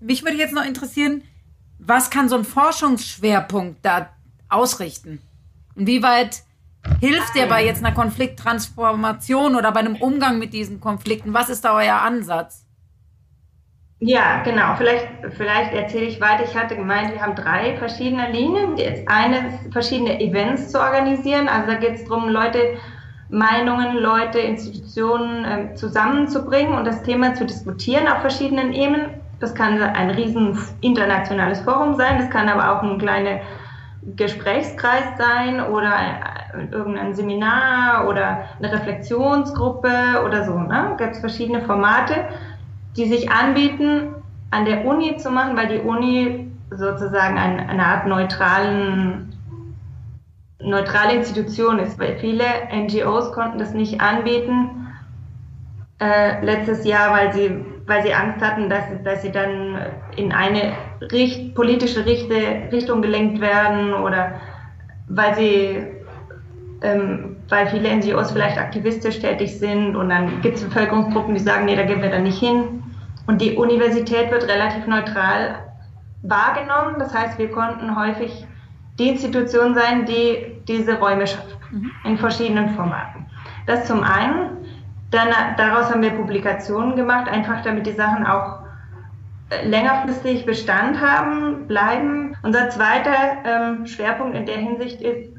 [0.00, 1.22] Mich würde jetzt noch interessieren,
[1.78, 4.10] was kann so ein Forschungsschwerpunkt da
[4.48, 5.20] ausrichten?
[5.76, 6.42] Inwieweit
[7.00, 11.32] hilft der bei jetzt einer Konflikttransformation oder bei einem Umgang mit diesen Konflikten?
[11.32, 12.63] Was ist da euer Ansatz?
[14.06, 14.74] Ja, genau.
[14.76, 16.44] Vielleicht, vielleicht erzähle ich weiter.
[16.44, 18.76] Ich hatte gemeint, wir haben drei verschiedene Linien.
[18.76, 21.48] Jetzt eine verschiedene Events zu organisieren.
[21.48, 22.76] Also da geht es darum, Leute,
[23.30, 29.06] Meinungen, Leute, Institutionen äh, zusammenzubringen und das Thema zu diskutieren auf verschiedenen Ebenen.
[29.40, 33.40] Das kann ein riesen internationales Forum sein, das kann aber auch ein kleiner
[34.16, 40.58] Gesprächskreis sein oder ein, irgendein Seminar oder eine Reflexionsgruppe oder so.
[40.58, 40.94] Ne?
[40.98, 42.26] Gibt es verschiedene Formate
[42.96, 44.14] die sich anbieten,
[44.50, 49.32] an der Uni zu machen, weil die Uni sozusagen eine, eine Art neutralen,
[50.60, 54.84] neutrale Institution ist, weil viele NGOs konnten das nicht anbieten
[56.00, 59.78] äh, letztes Jahr, weil sie, weil sie Angst hatten, dass, dass sie dann
[60.16, 62.34] in eine Richt, politische Richte,
[62.72, 64.40] Richtung gelenkt werden oder
[65.08, 65.86] weil sie
[66.82, 71.66] ähm, weil viele NGOs vielleicht aktivistisch tätig sind und dann gibt es Bevölkerungsgruppen, die sagen,
[71.66, 72.82] nee, da gehen wir dann nicht hin.
[73.26, 75.56] Und die Universität wird relativ neutral
[76.22, 76.96] wahrgenommen.
[76.98, 78.46] Das heißt, wir konnten häufig
[78.98, 81.90] die Institution sein, die diese Räume schafft, mhm.
[82.04, 83.26] in verschiedenen Formaten.
[83.66, 84.50] Das zum einen.
[85.10, 88.64] Dann, daraus haben wir Publikationen gemacht, einfach damit die Sachen auch
[89.50, 92.36] äh, längerfristig Bestand haben, bleiben.
[92.42, 95.33] Unser zweiter ähm, Schwerpunkt in der Hinsicht ist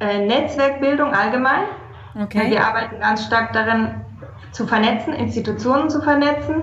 [0.00, 1.64] äh, Netzwerkbildung allgemein.
[2.20, 2.50] Okay.
[2.50, 4.04] Wir arbeiten ganz stark daran,
[4.52, 6.62] zu vernetzen, Institutionen zu vernetzen.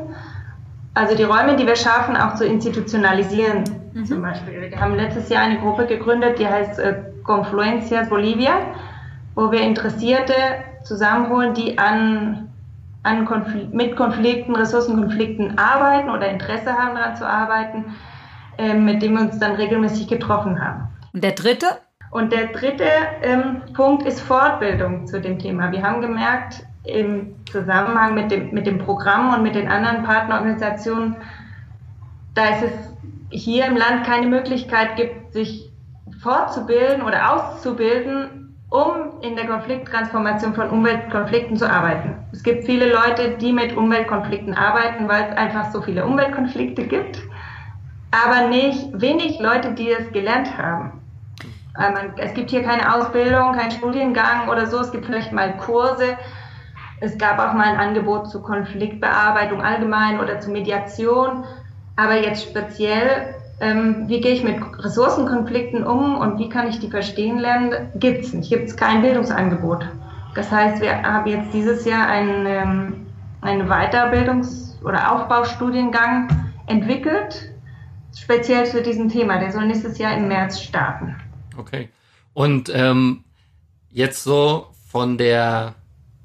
[0.93, 3.63] Also die Räume, die wir schaffen, auch zu institutionalisieren.
[3.93, 4.05] Mhm.
[4.05, 4.71] Zum Beispiel.
[4.71, 8.53] Wir haben letztes Jahr eine Gruppe gegründet, die heißt äh, Confluencias Bolivia,
[9.35, 10.33] wo wir Interessierte
[10.83, 12.49] zusammenholen, die an,
[13.03, 17.95] an Konfl mit Konflikten, Ressourcenkonflikten arbeiten oder Interesse haben, daran zu arbeiten,
[18.57, 20.87] äh, mit dem wir uns dann regelmäßig getroffen haben.
[21.13, 21.67] Und der dritte?
[22.09, 22.87] Und der dritte
[23.21, 25.71] ähm, Punkt ist Fortbildung zu dem Thema.
[25.71, 31.17] Wir haben gemerkt, im Zusammenhang mit dem, mit dem Programm und mit den anderen Partnerorganisationen,
[32.33, 32.71] da es
[33.29, 35.69] hier im Land keine Möglichkeit gibt, sich
[36.21, 42.15] fortzubilden oder auszubilden, um in der Konflikttransformation von Umweltkonflikten zu arbeiten.
[42.31, 47.21] Es gibt viele Leute, die mit Umweltkonflikten arbeiten, weil es einfach so viele Umweltkonflikte gibt,
[48.11, 51.01] aber nicht wenig Leute, die es gelernt haben.
[51.79, 54.79] Ähm, es gibt hier keine Ausbildung, keinen Studiengang oder so.
[54.79, 56.17] Es gibt vielleicht mal Kurse.
[56.99, 61.43] Es gab auch mal ein Angebot zur Konfliktbearbeitung allgemein oder zur Mediation.
[61.95, 66.89] Aber jetzt speziell, ähm, wie gehe ich mit Ressourcenkonflikten um und wie kann ich die
[66.89, 68.49] verstehen lernen, gibt es nicht.
[68.49, 69.87] Gibt es kein Bildungsangebot.
[70.35, 73.05] Das heißt, wir haben jetzt dieses Jahr einen, ähm,
[73.41, 76.27] einen Weiterbildungs- oder Aufbaustudiengang
[76.67, 77.51] entwickelt,
[78.15, 79.39] speziell zu diesem Thema.
[79.39, 81.15] Der soll nächstes Jahr im März starten.
[81.57, 81.89] Okay.
[82.33, 83.23] Und ähm,
[83.91, 85.75] jetzt so von der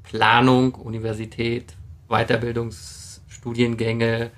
[0.03, 1.75] Planung, Universität,
[2.09, 4.31] Weiterbildungsstudiengänge,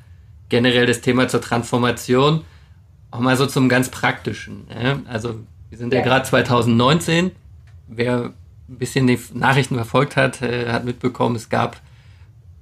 [0.48, 2.44] generell das Thema zur Transformation,
[3.10, 4.68] auch mal so zum ganz Praktischen.
[4.70, 5.00] Ja?
[5.06, 7.32] Also wir sind ja, ja gerade 2019.
[7.88, 8.32] Wer
[8.68, 11.80] ein bisschen die Nachrichten verfolgt hat, äh, hat mitbekommen, es gab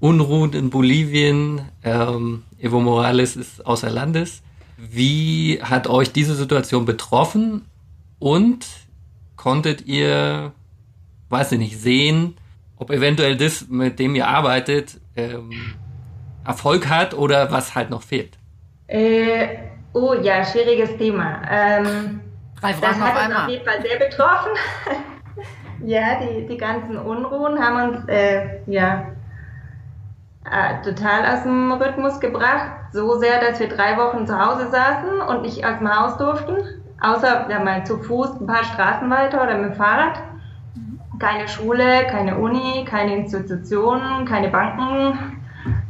[0.01, 1.63] Unruhen in Bolivien.
[1.85, 4.43] Ähm, Evo Morales ist außer Landes.
[4.77, 7.67] Wie hat euch diese Situation betroffen
[8.23, 8.65] und
[9.37, 10.53] konntet ihr,
[11.29, 12.37] weiß ich nicht, sehen,
[12.77, 15.51] ob eventuell das, mit dem ihr arbeitet, ähm,
[16.45, 18.39] Erfolg hat oder was halt noch fehlt?
[18.87, 19.49] Äh,
[19.93, 21.43] oh ja, schwieriges Thema.
[21.51, 22.21] Ähm,
[22.61, 24.53] Drei Fragen das hat uns auf jeden Fall sehr betroffen.
[25.85, 29.09] ja, die, die ganzen Unruhen haben uns äh, ja,
[30.45, 32.71] äh, total aus dem Rhythmus gebracht.
[32.93, 36.82] So sehr, dass wir drei Wochen zu Hause saßen und nicht aus dem Haus durften
[37.03, 40.23] außer ja, mal zu Fuß ein paar Straßen weiter oder mit dem Fahrrad.
[41.19, 45.41] Keine Schule, keine Uni, keine Institutionen, keine Banken,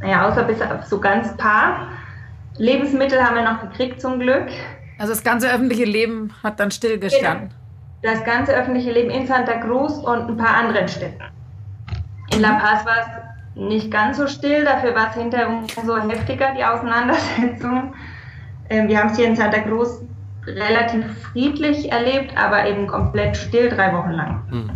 [0.01, 1.89] naja, außer bis auf so ganz paar.
[2.59, 4.49] Lebensmittel haben wir noch gekriegt zum Glück.
[4.99, 7.49] Also das ganze öffentliche Leben hat dann stillgestanden.
[7.49, 8.15] Genau.
[8.15, 11.23] Das ganze öffentliche Leben in Santa Cruz und ein paar anderen Städten.
[12.35, 16.53] In La Paz war es nicht ganz so still, dafür war es hinterher umso heftiger,
[16.57, 17.95] die Auseinandersetzung.
[18.69, 20.03] Ähm, wir haben es hier in Santa Cruz
[20.47, 24.43] relativ friedlich erlebt, aber eben komplett still drei Wochen lang.
[24.51, 24.71] Mhm.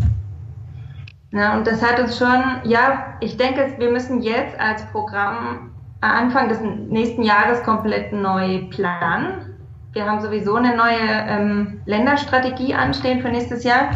[1.33, 6.49] Ja, und das hat uns schon, ja, ich denke, wir müssen jetzt als Programm Anfang
[6.49, 9.55] des nächsten Jahres komplett neu planen.
[9.93, 13.91] Wir haben sowieso eine neue ähm, Länderstrategie anstehen für nächstes Jahr.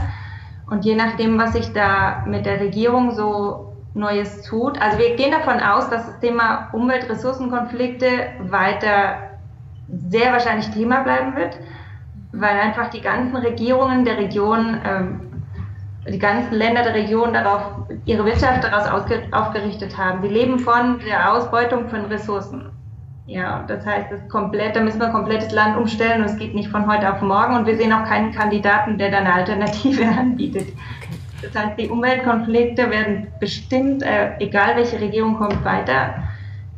[0.68, 5.32] Und je nachdem, was sich da mit der Regierung so Neues tut, also wir gehen
[5.32, 8.06] davon aus, dass das Thema Umweltressourcenkonflikte
[8.40, 9.29] weiter
[10.08, 11.58] sehr wahrscheinlich Thema bleiben wird,
[12.32, 15.20] weil einfach die ganzen Regierungen der Region, ähm,
[16.08, 17.62] die ganzen Länder der Region darauf
[18.04, 18.86] ihre Wirtschaft daraus
[19.32, 20.22] aufgerichtet haben.
[20.22, 22.70] Die leben von der Ausbeutung von Ressourcen.
[23.26, 26.54] Ja, das heißt, das komplett, da müssen wir ein komplettes Land umstellen und es geht
[26.54, 30.04] nicht von heute auf morgen und wir sehen auch keinen Kandidaten, der da eine Alternative
[30.18, 30.68] anbietet.
[31.42, 36.14] Das heißt, die Umweltkonflikte werden bestimmt, äh, egal welche Regierung kommt, weiter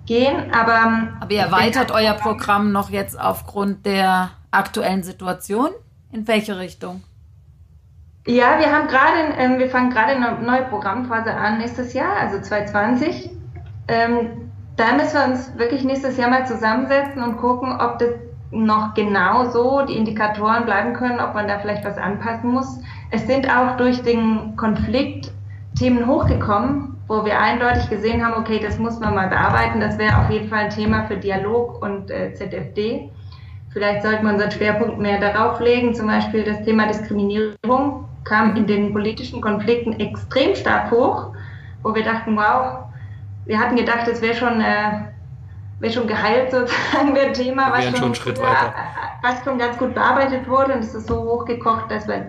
[0.07, 0.53] gehen.
[0.53, 5.71] Aber, ähm, aber ihr erweitert euer Programm noch jetzt aufgrund der aktuellen Situation?
[6.13, 7.03] In welche Richtung?
[8.27, 12.41] Ja, wir haben gerade, ähm, wir fangen gerade eine neue Programmphase an nächstes Jahr, also
[12.41, 13.31] 2020.
[13.89, 18.11] Ähm, da müssen wir uns wirklich nächstes Jahr mal zusammensetzen und gucken, ob das
[18.53, 22.79] noch genau so die Indikatoren bleiben können, ob man da vielleicht was anpassen muss.
[23.11, 25.33] Es sind auch durch den Konflikt
[25.75, 29.81] Themen hochgekommen, wo wir eindeutig gesehen haben, okay, das muss man mal bearbeiten.
[29.81, 33.11] Das wäre auf jeden Fall ein Thema für Dialog und äh, ZFD.
[33.73, 35.95] Vielleicht sollten wir unseren Schwerpunkt mehr darauf legen.
[35.95, 41.35] Zum Beispiel das Thema Diskriminierung kam in den politischen Konflikten extrem stark hoch,
[41.83, 42.85] wo wir dachten, wow,
[43.47, 45.07] wir hatten gedacht, es wäre schon, äh,
[45.81, 48.75] wäre schon geheilt sozusagen der Thema, was schon, schon ja,
[49.23, 50.75] was schon ganz gut bearbeitet wurde.
[50.75, 52.27] Und es ist so hochgekocht, dass man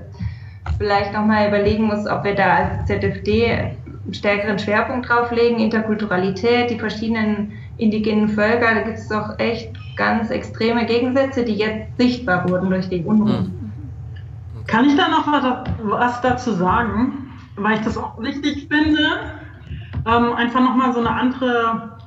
[0.77, 3.75] vielleicht nochmal überlegen muss, ob wir da als ZFD
[4.12, 10.30] stärkeren Schwerpunkt drauf legen, Interkulturalität, die verschiedenen indigenen Völker, da gibt es doch echt ganz
[10.30, 13.74] extreme Gegensätze, die jetzt sichtbar wurden durch die Unruhen.
[14.56, 14.63] Mhm.
[14.68, 15.28] Kann ich da noch
[15.84, 19.00] was dazu sagen, weil ich das auch wichtig finde?
[20.06, 21.98] ähm, einfach nochmal so eine andere,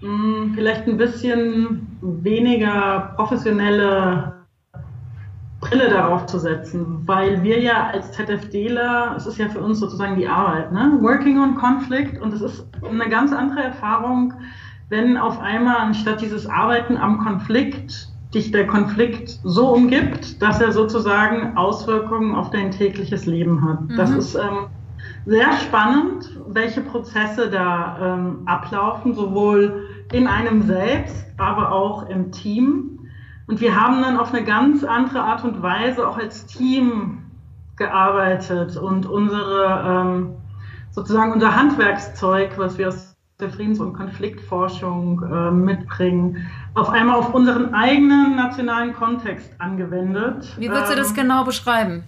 [0.00, 4.41] mh, hm, vielleicht ein bisschen weniger professionelle
[5.62, 10.16] Brille darauf zu setzen, weil wir ja als ZFDler, es ist ja für uns sozusagen
[10.16, 10.98] die Arbeit, ne?
[11.00, 14.34] Working on Conflict und es ist eine ganz andere Erfahrung,
[14.88, 20.72] wenn auf einmal anstatt dieses Arbeiten am Konflikt dich der Konflikt so umgibt, dass er
[20.72, 23.82] sozusagen Auswirkungen auf dein tägliches Leben hat.
[23.82, 23.96] Mhm.
[23.96, 24.66] Das ist ähm,
[25.26, 32.91] sehr spannend, welche Prozesse da ähm, ablaufen, sowohl in einem selbst, aber auch im Team.
[33.46, 37.18] Und wir haben dann auf eine ganz andere Art und Weise auch als Team
[37.76, 40.36] gearbeitet und unsere ähm,
[40.90, 47.34] sozusagen unser Handwerkszeug, was wir aus der Friedens- und Konfliktforschung äh, mitbringen, auf einmal auf
[47.34, 50.54] unseren eigenen nationalen Kontext angewendet.
[50.58, 52.04] Wie würdest du das ähm, genau beschreiben?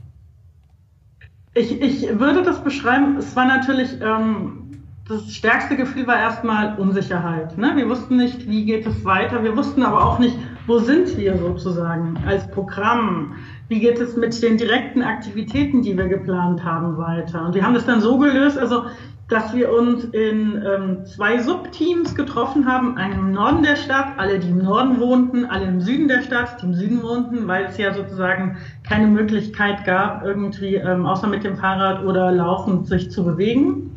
[1.54, 7.58] Ich, ich würde das beschreiben, es war natürlich, ähm, das stärkste Gefühl war erstmal Unsicherheit.
[7.58, 7.72] Ne?
[7.76, 11.36] Wir wussten nicht, wie geht es weiter, wir wussten aber auch nicht, wo sind wir
[11.36, 13.34] sozusagen als Programm?
[13.68, 17.46] Wie geht es mit den direkten Aktivitäten, die wir geplant haben, weiter?
[17.46, 18.84] Und wir haben das dann so gelöst, also
[19.28, 24.38] dass wir uns in ähm, zwei Subteams getroffen haben, einen im Norden der Stadt, alle,
[24.38, 27.78] die im Norden wohnten, alle im Süden der Stadt, die im Süden wohnten, weil es
[27.78, 33.24] ja sozusagen keine Möglichkeit gab, irgendwie ähm, außer mit dem Fahrrad oder laufend sich zu
[33.24, 33.90] bewegen.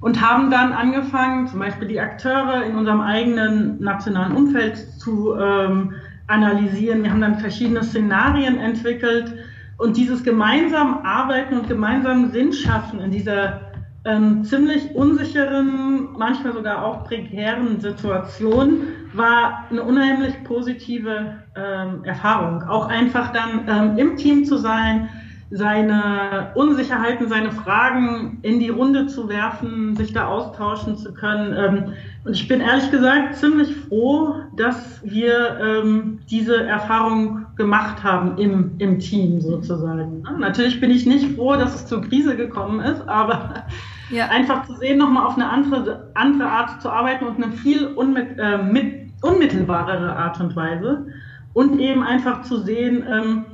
[0.00, 5.92] Und haben dann angefangen, zum Beispiel die Akteure in unserem eigenen nationalen Umfeld zu ähm,
[6.30, 7.02] analysieren.
[7.02, 9.34] Wir haben dann verschiedene Szenarien entwickelt
[9.78, 13.70] und dieses gemeinsam Arbeiten und gemeinsam Sinn schaffen in dieser
[14.04, 22.62] ähm, ziemlich unsicheren, manchmal sogar auch prekären Situation war eine unheimlich positive ähm, Erfahrung.
[22.62, 25.10] Auch einfach dann ähm, im Team zu sein,
[25.50, 31.54] seine Unsicherheiten, seine Fragen in die Runde zu werfen, sich da austauschen zu können.
[31.56, 31.92] Ähm,
[32.24, 38.72] und ich bin ehrlich gesagt ziemlich froh, dass wir ähm, diese Erfahrung gemacht haben im,
[38.78, 40.22] im Team sozusagen.
[40.38, 43.64] Natürlich bin ich nicht froh, dass es zur Krise gekommen ist, aber
[44.10, 44.28] ja.
[44.28, 48.38] einfach zu sehen, nochmal auf eine andere, andere Art zu arbeiten und eine viel unmit,
[48.38, 51.06] äh, mit, unmittelbarere Art und Weise.
[51.52, 53.44] Und eben einfach zu sehen, ähm,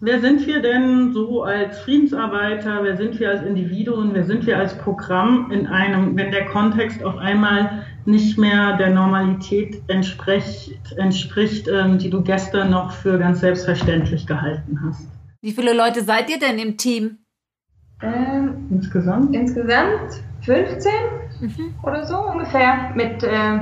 [0.00, 2.84] Wer sind wir denn so als Friedensarbeiter?
[2.84, 4.10] Wer sind wir als Individuen?
[4.14, 8.90] Wer sind wir als Programm in einem, wenn der Kontext auf einmal nicht mehr der
[8.90, 15.08] Normalität entspricht, entspricht ähm, die du gestern noch für ganz selbstverständlich gehalten hast?
[15.42, 17.18] Wie viele Leute seid ihr denn im Team?
[18.00, 19.34] Ähm, insgesamt?
[19.34, 20.92] Insgesamt 15
[21.40, 21.74] mhm.
[21.82, 23.58] oder so ungefähr mit äh,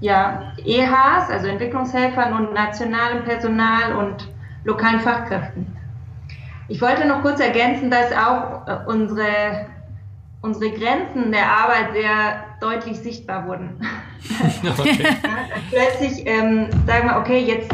[0.00, 4.28] ja, EHs, also Entwicklungshelfern und nationalem Personal und
[4.64, 5.66] lokalen Fachkräften.
[6.68, 9.66] Ich wollte noch kurz ergänzen, dass auch äh, unsere,
[10.40, 13.80] unsere Grenzen der Arbeit sehr deutlich sichtbar wurden.
[14.78, 15.06] Okay.
[15.70, 17.70] Plötzlich ähm, sagen wir, okay, jetzt,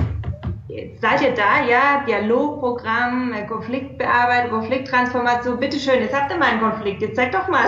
[0.68, 6.60] jetzt seid ihr da, ja, Dialogprogramm, äh, Konfliktbearbeitung, Konflikttransformation, bitteschön, jetzt habt ihr mal einen
[6.60, 7.66] Konflikt, jetzt zeigt doch mal.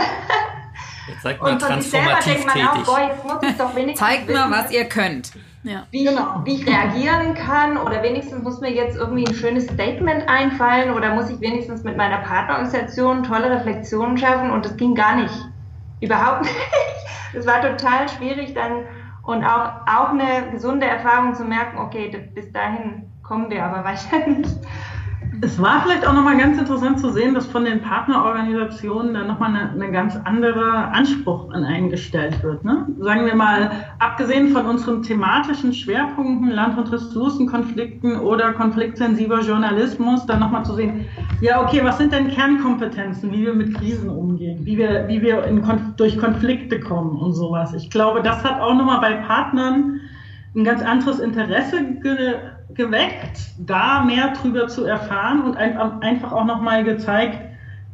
[1.09, 2.69] Jetzt zeigt mal transformativ tätig.
[2.69, 5.87] Auch, boah, jetzt muss ich doch wenigstens Zeigt mal, was ihr könnt ja.
[5.91, 6.41] wie, genau.
[6.45, 11.15] wie ich reagieren kann oder wenigstens muss mir jetzt irgendwie ein schönes Statement einfallen oder
[11.15, 15.35] muss ich wenigstens mit meiner Partnerorganisation tolle Reflexionen schaffen und das ging gar nicht.
[16.01, 16.57] Überhaupt nicht.
[17.35, 18.85] Es war total schwierig dann
[19.23, 23.89] und auch, auch eine gesunde Erfahrung zu merken, okay, bis dahin kommen wir aber
[24.27, 24.57] nicht.
[25.43, 29.51] Es war vielleicht auch nochmal ganz interessant zu sehen, dass von den Partnerorganisationen dann nochmal
[29.51, 32.63] eine, eine ganz andere Anspruch an einen gestellt wird.
[32.65, 32.87] Ne?
[32.99, 40.41] Sagen wir mal, abgesehen von unseren thematischen Schwerpunkten, Land- und Ressourcenkonflikten oder konfliktsensibler Journalismus, dann
[40.41, 41.07] nochmal zu sehen,
[41.41, 45.45] ja, okay, was sind denn Kernkompetenzen, wie wir mit Krisen umgehen, wie wir, wie wir
[45.45, 45.63] in,
[45.97, 47.73] durch Konflikte kommen und sowas.
[47.73, 50.01] Ich glaube, das hat auch nochmal bei Partnern
[50.55, 52.35] ein ganz anderes Interesse ge
[52.73, 57.37] geweckt, da mehr drüber zu erfahren und einfach auch nochmal gezeigt,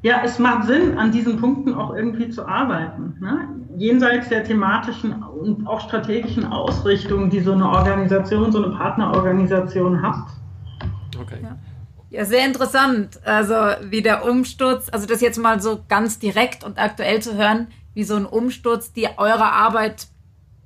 [0.02, 3.16] ja, es macht Sinn, an diesen Punkten auch irgendwie zu arbeiten.
[3.18, 3.48] Ne?
[3.78, 10.26] Jenseits der thematischen und auch strategischen Ausrichtung, die so eine Organisation, so eine Partnerorganisation hat.
[11.18, 11.38] Okay.
[11.42, 11.56] Ja.
[12.08, 13.18] Ja, sehr interessant.
[13.24, 13.54] Also
[13.90, 18.04] wie der Umsturz, also das jetzt mal so ganz direkt und aktuell zu hören, wie
[18.04, 20.06] so ein Umsturz die eure Arbeit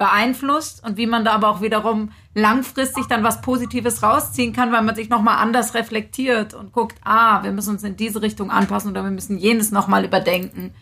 [0.01, 4.81] beeinflusst und wie man da aber auch wiederum langfristig dann was Positives rausziehen kann, weil
[4.81, 8.91] man sich nochmal anders reflektiert und guckt, ah, wir müssen uns in diese Richtung anpassen
[8.93, 10.73] oder wir müssen jenes nochmal überdenken.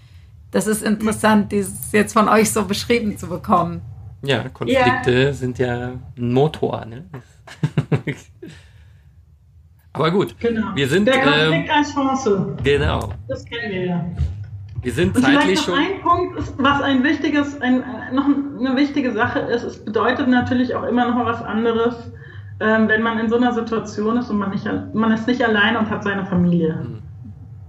[0.52, 3.82] Das ist interessant, dieses jetzt von euch so beschrieben zu bekommen.
[4.22, 5.32] Ja, Konflikte ja.
[5.32, 6.86] sind ja ein Motor.
[6.86, 7.04] Ne?
[9.94, 10.76] Aber gut, genau.
[10.76, 11.06] wir sind.
[11.06, 12.56] Der Konflikt ähm, als Chance.
[12.62, 13.12] Genau.
[13.26, 14.04] Das kennen wir ja.
[14.82, 15.74] Wir sind und zeitlich schon.
[15.74, 20.74] Ein Punkt, ist, was ein wichtiges, ein, noch eine wichtige Sache ist, es bedeutet natürlich
[20.74, 22.12] auch immer noch was anderes,
[22.60, 25.76] ähm, wenn man in so einer Situation ist und man, nicht, man ist nicht allein
[25.76, 26.98] und hat seine Familie mhm.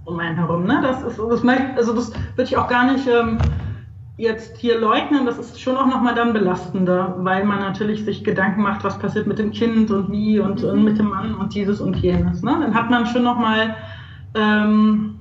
[0.04, 0.64] um einen herum.
[0.64, 0.80] Ne?
[0.82, 1.44] Das ist, das,
[1.76, 3.38] also das würde ich auch gar nicht ähm,
[4.16, 5.26] jetzt hier leugnen.
[5.26, 9.26] Das ist schon auch nochmal dann belastender, weil man natürlich sich Gedanken macht, was passiert
[9.26, 12.42] mit dem Kind und wie und, und mit dem Mann und dieses und jenes.
[12.42, 12.56] Ne?
[12.60, 13.74] Dann hat man schon nochmal,
[14.34, 15.16] ähm,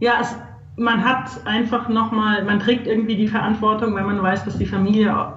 [0.00, 0.36] ja, es,
[0.78, 5.32] man hat einfach nochmal, man trägt irgendwie die Verantwortung, wenn man weiß, dass die Familie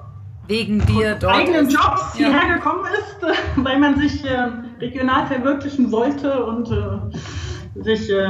[0.48, 2.28] wegen dir dort eigenen Jobs ja.
[2.28, 3.18] hierher gekommen ist,
[3.56, 4.48] weil man sich äh,
[4.80, 8.28] regional verwirklichen wollte und äh, sich äh,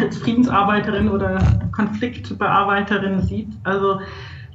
[0.00, 1.38] als Friedensarbeiterin oder
[1.72, 3.48] Konfliktbearbeiterin sieht.
[3.64, 4.00] Also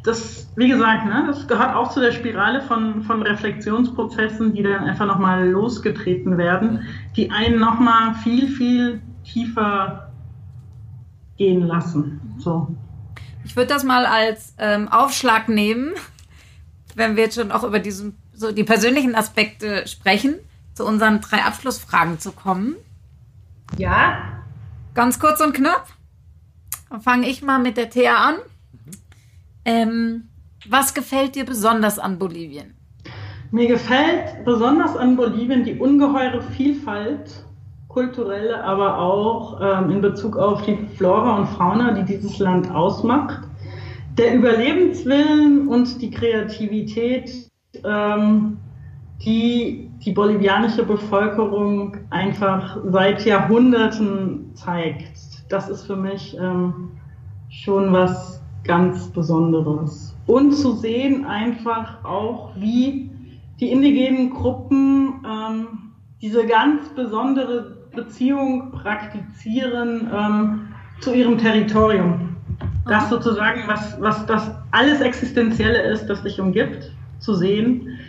[0.03, 4.85] das, wie gesagt, ne, das gehört auch zu der Spirale von, von Reflexionsprozessen, die dann
[4.85, 6.81] einfach nochmal losgetreten werden,
[7.15, 10.06] die einen nochmal viel, viel tiefer
[11.37, 12.35] gehen lassen.
[12.39, 12.75] So.
[13.45, 15.93] Ich würde das mal als ähm, Aufschlag nehmen
[16.97, 20.35] wenn wir jetzt schon auch über diesen, so die persönlichen Aspekte sprechen,
[20.73, 22.75] zu unseren drei Abschlussfragen zu kommen.
[23.77, 24.17] Ja.
[24.93, 25.87] Ganz kurz und knapp.
[26.89, 28.35] Dann fange ich mal mit der Thea an.
[28.35, 28.91] Mhm.
[29.65, 30.29] Ähm,
[30.67, 32.73] was gefällt dir besonders an Bolivien?
[33.51, 37.45] Mir gefällt besonders an Bolivien die ungeheure Vielfalt,
[37.97, 43.41] kulturelle, aber auch ähm, in Bezug auf die Flora und Fauna, die dieses Land ausmacht
[44.19, 47.49] der Überlebenswillen und die Kreativität,
[47.83, 48.57] ähm,
[49.23, 55.17] die die bolivianische Bevölkerung einfach seit Jahrhunderten zeigt,
[55.49, 56.91] das ist für mich ähm,
[57.49, 60.15] schon was ganz Besonderes.
[60.27, 63.09] Und zu sehen einfach auch, wie
[63.59, 65.67] die indigenen Gruppen ähm,
[66.21, 70.67] diese ganz besondere Beziehung praktizieren ähm,
[71.01, 72.27] zu ihrem Territorium
[72.87, 77.99] das sozusagen, was, was das alles Existenzielle ist, das dich umgibt, zu sehen.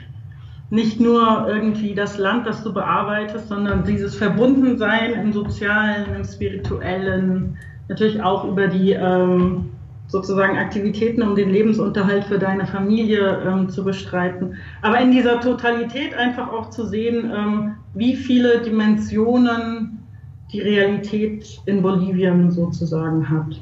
[0.71, 7.57] Nicht nur irgendwie das Land, das du bearbeitest, sondern dieses Verbundensein im Sozialen, im Spirituellen,
[7.89, 9.71] natürlich auch über die ähm,
[10.09, 14.57] sozusagen Aktivitäten, um den Lebensunterhalt für deine Familie ähm, zu bestreiten.
[14.83, 20.07] Aber in dieser Totalität einfach auch zu sehen, ähm, wie viele Dimensionen
[20.51, 23.61] die Realität in Bolivien sozusagen hat.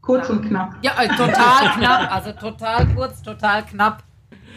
[0.00, 0.76] Kurz und knapp.
[0.82, 2.12] Ja, äh, total knapp.
[2.12, 4.02] Also total kurz, total knapp.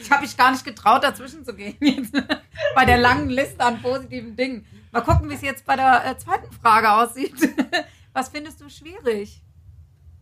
[0.02, 2.14] Ich habe mich gar nicht getraut, dazwischen zu gehen jetzt.
[2.76, 4.66] bei der langen Liste an positiven Dingen.
[4.92, 7.36] Mal gucken, wie es jetzt bei der äh, zweiten Frage aussieht.
[8.14, 9.44] Was findest du schwierig?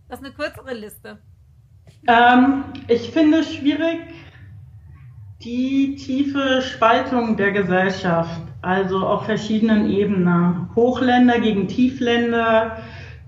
[0.10, 1.18] Das ist eine kürzere Liste.
[2.08, 4.00] Ähm, ich finde schwierig
[5.44, 10.70] die tiefe Spaltung der Gesellschaft, also auf verschiedenen Ebenen.
[10.76, 12.78] Hochländer gegen Tiefländer,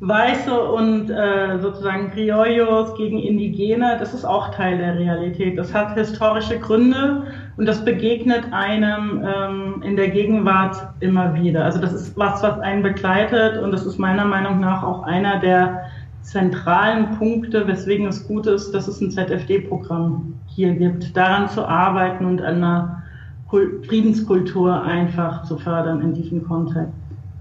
[0.01, 5.57] Weiße und äh, sozusagen Criollos gegen Indigene, das ist auch Teil der Realität.
[5.57, 7.27] Das hat historische Gründe
[7.57, 11.65] und das begegnet einem ähm, in der Gegenwart immer wieder.
[11.65, 15.39] Also das ist was, was einen begleitet und das ist meiner Meinung nach auch einer
[15.39, 15.89] der
[16.21, 22.25] zentralen Punkte, weswegen es gut ist, dass es ein ZFD-Programm hier gibt, daran zu arbeiten
[22.25, 23.03] und an einer
[23.49, 26.93] Friedenskultur einfach zu fördern in diesem Kontext.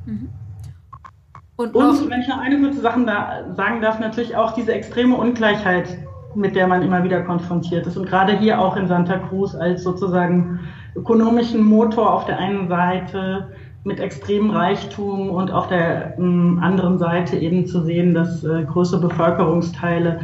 [0.06, 0.28] Mhm.
[1.56, 5.16] Und, und wenn ich noch eine kurze Sache da sagen darf, natürlich auch diese extreme
[5.16, 5.98] Ungleichheit,
[6.34, 7.96] mit der man immer wieder konfrontiert ist.
[7.96, 10.60] Und gerade hier auch in Santa Cruz als sozusagen
[10.94, 13.48] ökonomischen Motor auf der einen Seite
[13.84, 19.00] mit extremem Reichtum und auf der äh, anderen Seite eben zu sehen, dass äh, größere
[19.08, 20.20] Bevölkerungsteile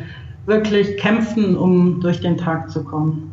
[0.47, 3.33] wirklich kämpfen, um durch den Tag zu kommen.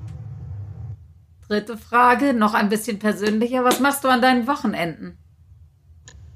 [1.47, 3.65] Dritte Frage, noch ein bisschen persönlicher.
[3.65, 5.17] Was machst du an deinen Wochenenden?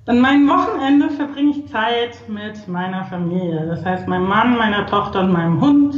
[0.08, 3.66] An meinem Wochenende verbringe ich Zeit mit meiner Familie.
[3.66, 5.96] Das heißt, meinem Mann, meiner Tochter und meinem Hund.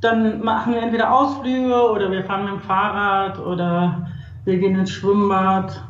[0.00, 4.06] Dann machen wir entweder Ausflüge oder wir fahren mit dem Fahrrad oder
[4.44, 5.82] wir gehen ins Schwimmbad.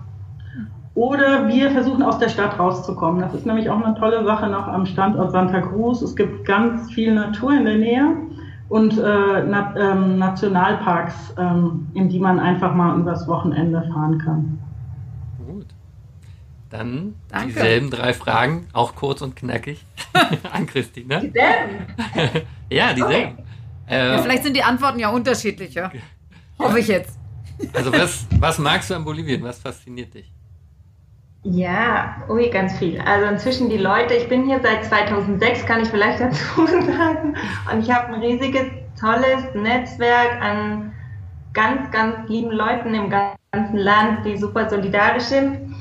[0.98, 3.20] Oder wir versuchen aus der Stadt rauszukommen.
[3.20, 6.02] Das ist nämlich auch eine tolle Sache noch am Standort Santa Cruz.
[6.02, 8.16] Es gibt ganz viel Natur in der Nähe
[8.68, 14.58] und äh, Na ähm, Nationalparks, ähm, in die man einfach mal übers Wochenende fahren kann.
[16.68, 17.46] Dann Danke.
[17.46, 19.86] dieselben drei Fragen, auch kurz und knackig,
[20.52, 21.20] an Christine.
[21.20, 22.46] Dieselben?
[22.70, 23.34] ja, dieselben.
[23.34, 23.44] Okay.
[23.88, 25.92] Äh, ja, vielleicht sind die Antworten ja unterschiedlicher.
[26.58, 27.16] Hoffe ich jetzt.
[27.72, 29.44] Also was, was magst du an Bolivien?
[29.44, 30.32] Was fasziniert dich?
[31.44, 33.00] Ja, ui, ganz viel.
[33.00, 37.36] Also inzwischen die Leute, ich bin hier seit 2006, kann ich vielleicht dazu sagen.
[37.72, 38.66] Und ich habe ein riesiges,
[39.00, 40.92] tolles Netzwerk an
[41.52, 45.74] ganz, ganz lieben Leuten im ganzen Land, die super solidarisch sind.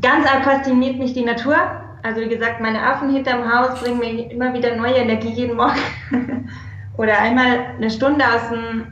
[0.00, 1.56] Ganz arg fasziniert mich die Natur.
[2.02, 5.78] Also wie gesagt, meine Affen hinterm Haus bringen mir immer wieder neue Energie jeden Morgen.
[6.96, 8.86] Oder einmal eine Stunde aus, dem,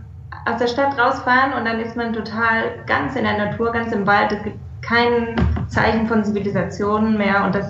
[0.47, 4.07] aus der Stadt rausfahren und dann ist man total ganz in der Natur, ganz im
[4.07, 4.33] Wald.
[4.33, 4.59] Es gibt
[4.93, 5.35] kein
[5.69, 7.67] Zeichen von Zivilisation mehr und das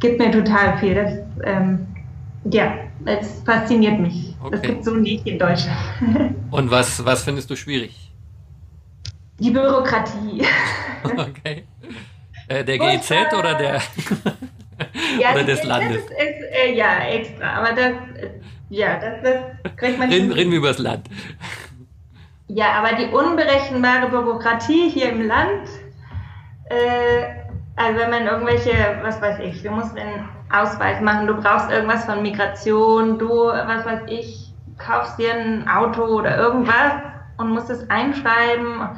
[0.00, 0.94] gibt mir total viel.
[0.94, 1.12] Das,
[1.44, 1.86] ähm,
[2.50, 2.74] ja,
[3.06, 4.34] es fasziniert mich.
[4.40, 4.50] Okay.
[4.52, 6.34] Das gibt so nicht in Deutschland.
[6.50, 8.12] und was, was findest du schwierig?
[9.38, 10.42] Die Bürokratie.
[11.04, 11.64] okay.
[12.48, 13.74] Äh, der GEZ und, oder der
[15.20, 15.96] ja, oder des Landes?
[15.96, 17.52] Ist, ist, äh, ja, extra.
[17.54, 18.30] Aber das, äh,
[18.70, 20.10] ja, das, das kriegt man.
[20.10, 21.08] Reden, reden wir über das Land.
[22.48, 25.68] Ja, aber die unberechenbare Bürokratie hier im Land,
[26.68, 27.46] äh,
[27.76, 32.04] also wenn man irgendwelche, was weiß ich, du musst einen Ausweis machen, du brauchst irgendwas
[32.04, 36.92] von Migration, du, was weiß ich, kaufst dir ein Auto oder irgendwas
[37.36, 38.88] und musst es einschreiben.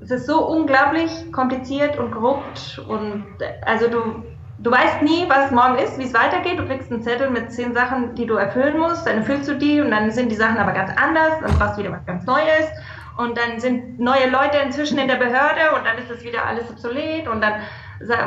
[0.00, 3.24] Es ist so unglaublich kompliziert und korrupt und
[3.66, 4.24] also du,
[4.58, 6.58] du weißt nie, was morgen ist, wie es weitergeht.
[6.58, 9.80] Du kriegst einen Zettel mit zehn Sachen, die du erfüllen musst, dann erfüllst du die
[9.80, 12.70] und dann sind die Sachen aber ganz anders, dann brauchst du wieder was ganz Neues
[13.16, 16.70] und dann sind neue Leute inzwischen in der Behörde und dann ist das wieder alles
[16.70, 17.54] obsolet und dann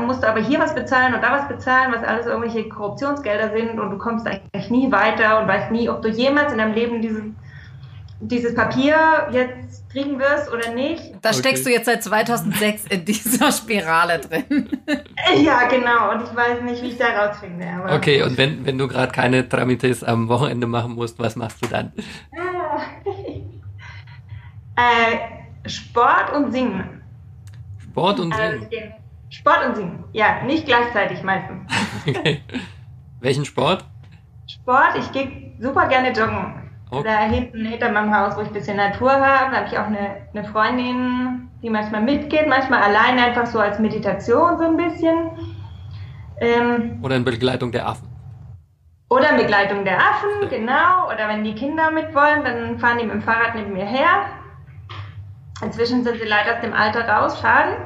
[0.05, 3.79] musst du aber hier was bezahlen und da was bezahlen, was alles irgendwelche Korruptionsgelder sind
[3.79, 7.01] und du kommst eigentlich nie weiter und weißt nie, ob du jemals in deinem Leben
[7.01, 7.35] diesen
[8.19, 11.13] dieses Papier jetzt kriegen wirst oder nicht.
[11.21, 11.39] Da okay.
[11.39, 14.69] steckst du jetzt seit 2006 in dieser Spirale drin.
[15.43, 16.11] ja, genau.
[16.11, 17.65] Und ich weiß nicht, wie ich da rausfinde.
[17.89, 21.67] okay, und wenn, wenn du gerade keine Tramites am Wochenende machen musst, was machst du
[21.67, 21.91] dann?
[24.75, 27.01] Äh, Sport und Singen.
[27.77, 28.93] Sport und also, Singen?
[29.29, 30.43] Sport und Singen, ja.
[30.43, 31.71] Nicht gleichzeitig meistens.
[32.07, 32.41] okay.
[33.19, 33.83] Welchen Sport?
[34.47, 36.65] Sport, ich gehe super gerne joggen.
[36.91, 37.03] Okay.
[37.03, 39.87] Da hinten hinter meinem Haus, wo ich ein bisschen Natur habe, da habe ich auch
[39.87, 45.31] eine, eine Freundin, die manchmal mitgeht, manchmal allein einfach so als Meditation so ein bisschen.
[46.39, 48.07] Ähm, oder in Begleitung der Affen.
[49.09, 51.07] Oder in Begleitung der Affen, genau.
[51.07, 54.25] Oder wenn die Kinder mit wollen, dann fahren die mit dem Fahrrad neben mir her.
[55.65, 57.77] Inzwischen sind sie leider aus dem Alter raus, schade.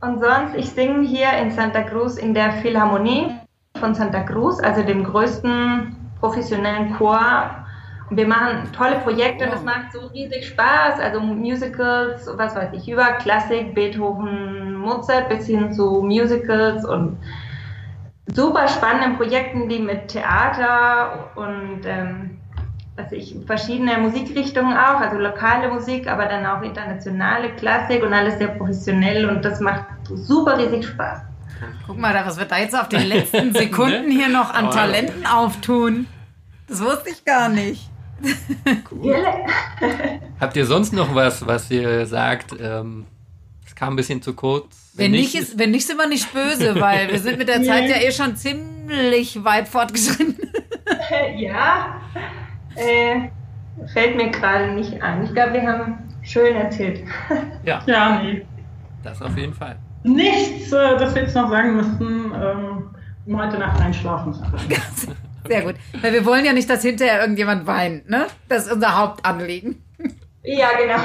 [0.00, 3.34] Und sonst, ich singe hier in Santa Cruz in der Philharmonie
[3.78, 7.64] von Santa Cruz, also dem größten professionellen Chor
[8.10, 10.98] wir machen tolle Projekte und es macht so riesig Spaß.
[11.00, 17.18] Also Musicals, was weiß ich, über Klassik, Beethoven, Mozart bis hin zu Musicals und
[18.26, 22.37] super spannenden Projekten, die mit Theater und ähm,
[22.98, 28.38] was ich, verschiedene Musikrichtungen auch, also lokale Musik, aber dann auch internationale Klassik und alles
[28.38, 31.20] sehr professionell und das macht super riesig Spaß.
[31.86, 36.06] Guck mal, was wird da jetzt auf den letzten Sekunden hier noch an Talenten auftun?
[36.66, 37.88] Das wusste ich gar nicht.
[38.90, 39.16] Cool.
[40.40, 42.54] Habt ihr sonst noch was, was ihr sagt?
[42.60, 43.06] Ähm,
[43.64, 44.90] es kam ein bisschen zu kurz.
[44.94, 47.62] Wenn, wenn nicht, ist, wenn nicht, sind wir nicht böse, weil wir sind mit der
[47.62, 50.36] Zeit ja eh schon ziemlich weit fortgeschritten.
[51.36, 52.00] ja,
[52.78, 53.30] äh,
[53.92, 55.24] fällt mir gerade nicht an.
[55.24, 57.02] Ich glaube, wir haben schön erzählt.
[57.64, 58.46] Ja, ja nee.
[59.02, 59.76] Das auf jeden Fall.
[60.04, 62.90] Nichts, äh, das wir jetzt noch sagen müssten, ähm,
[63.26, 64.68] um heute Nacht einschlafen zu können.
[65.48, 65.76] Sehr gut.
[66.00, 68.26] Weil wir wollen ja nicht, dass hinterher irgendjemand weint, ne?
[68.48, 69.82] Das ist unser Hauptanliegen.
[70.42, 71.00] Ja, genau.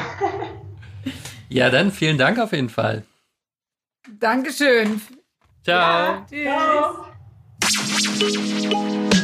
[1.50, 3.04] Ja, dann vielen Dank auf jeden Fall.
[4.20, 5.02] Dankeschön.
[5.64, 6.26] Ciao.
[6.32, 7.08] Ja,
[7.70, 9.24] tschüss.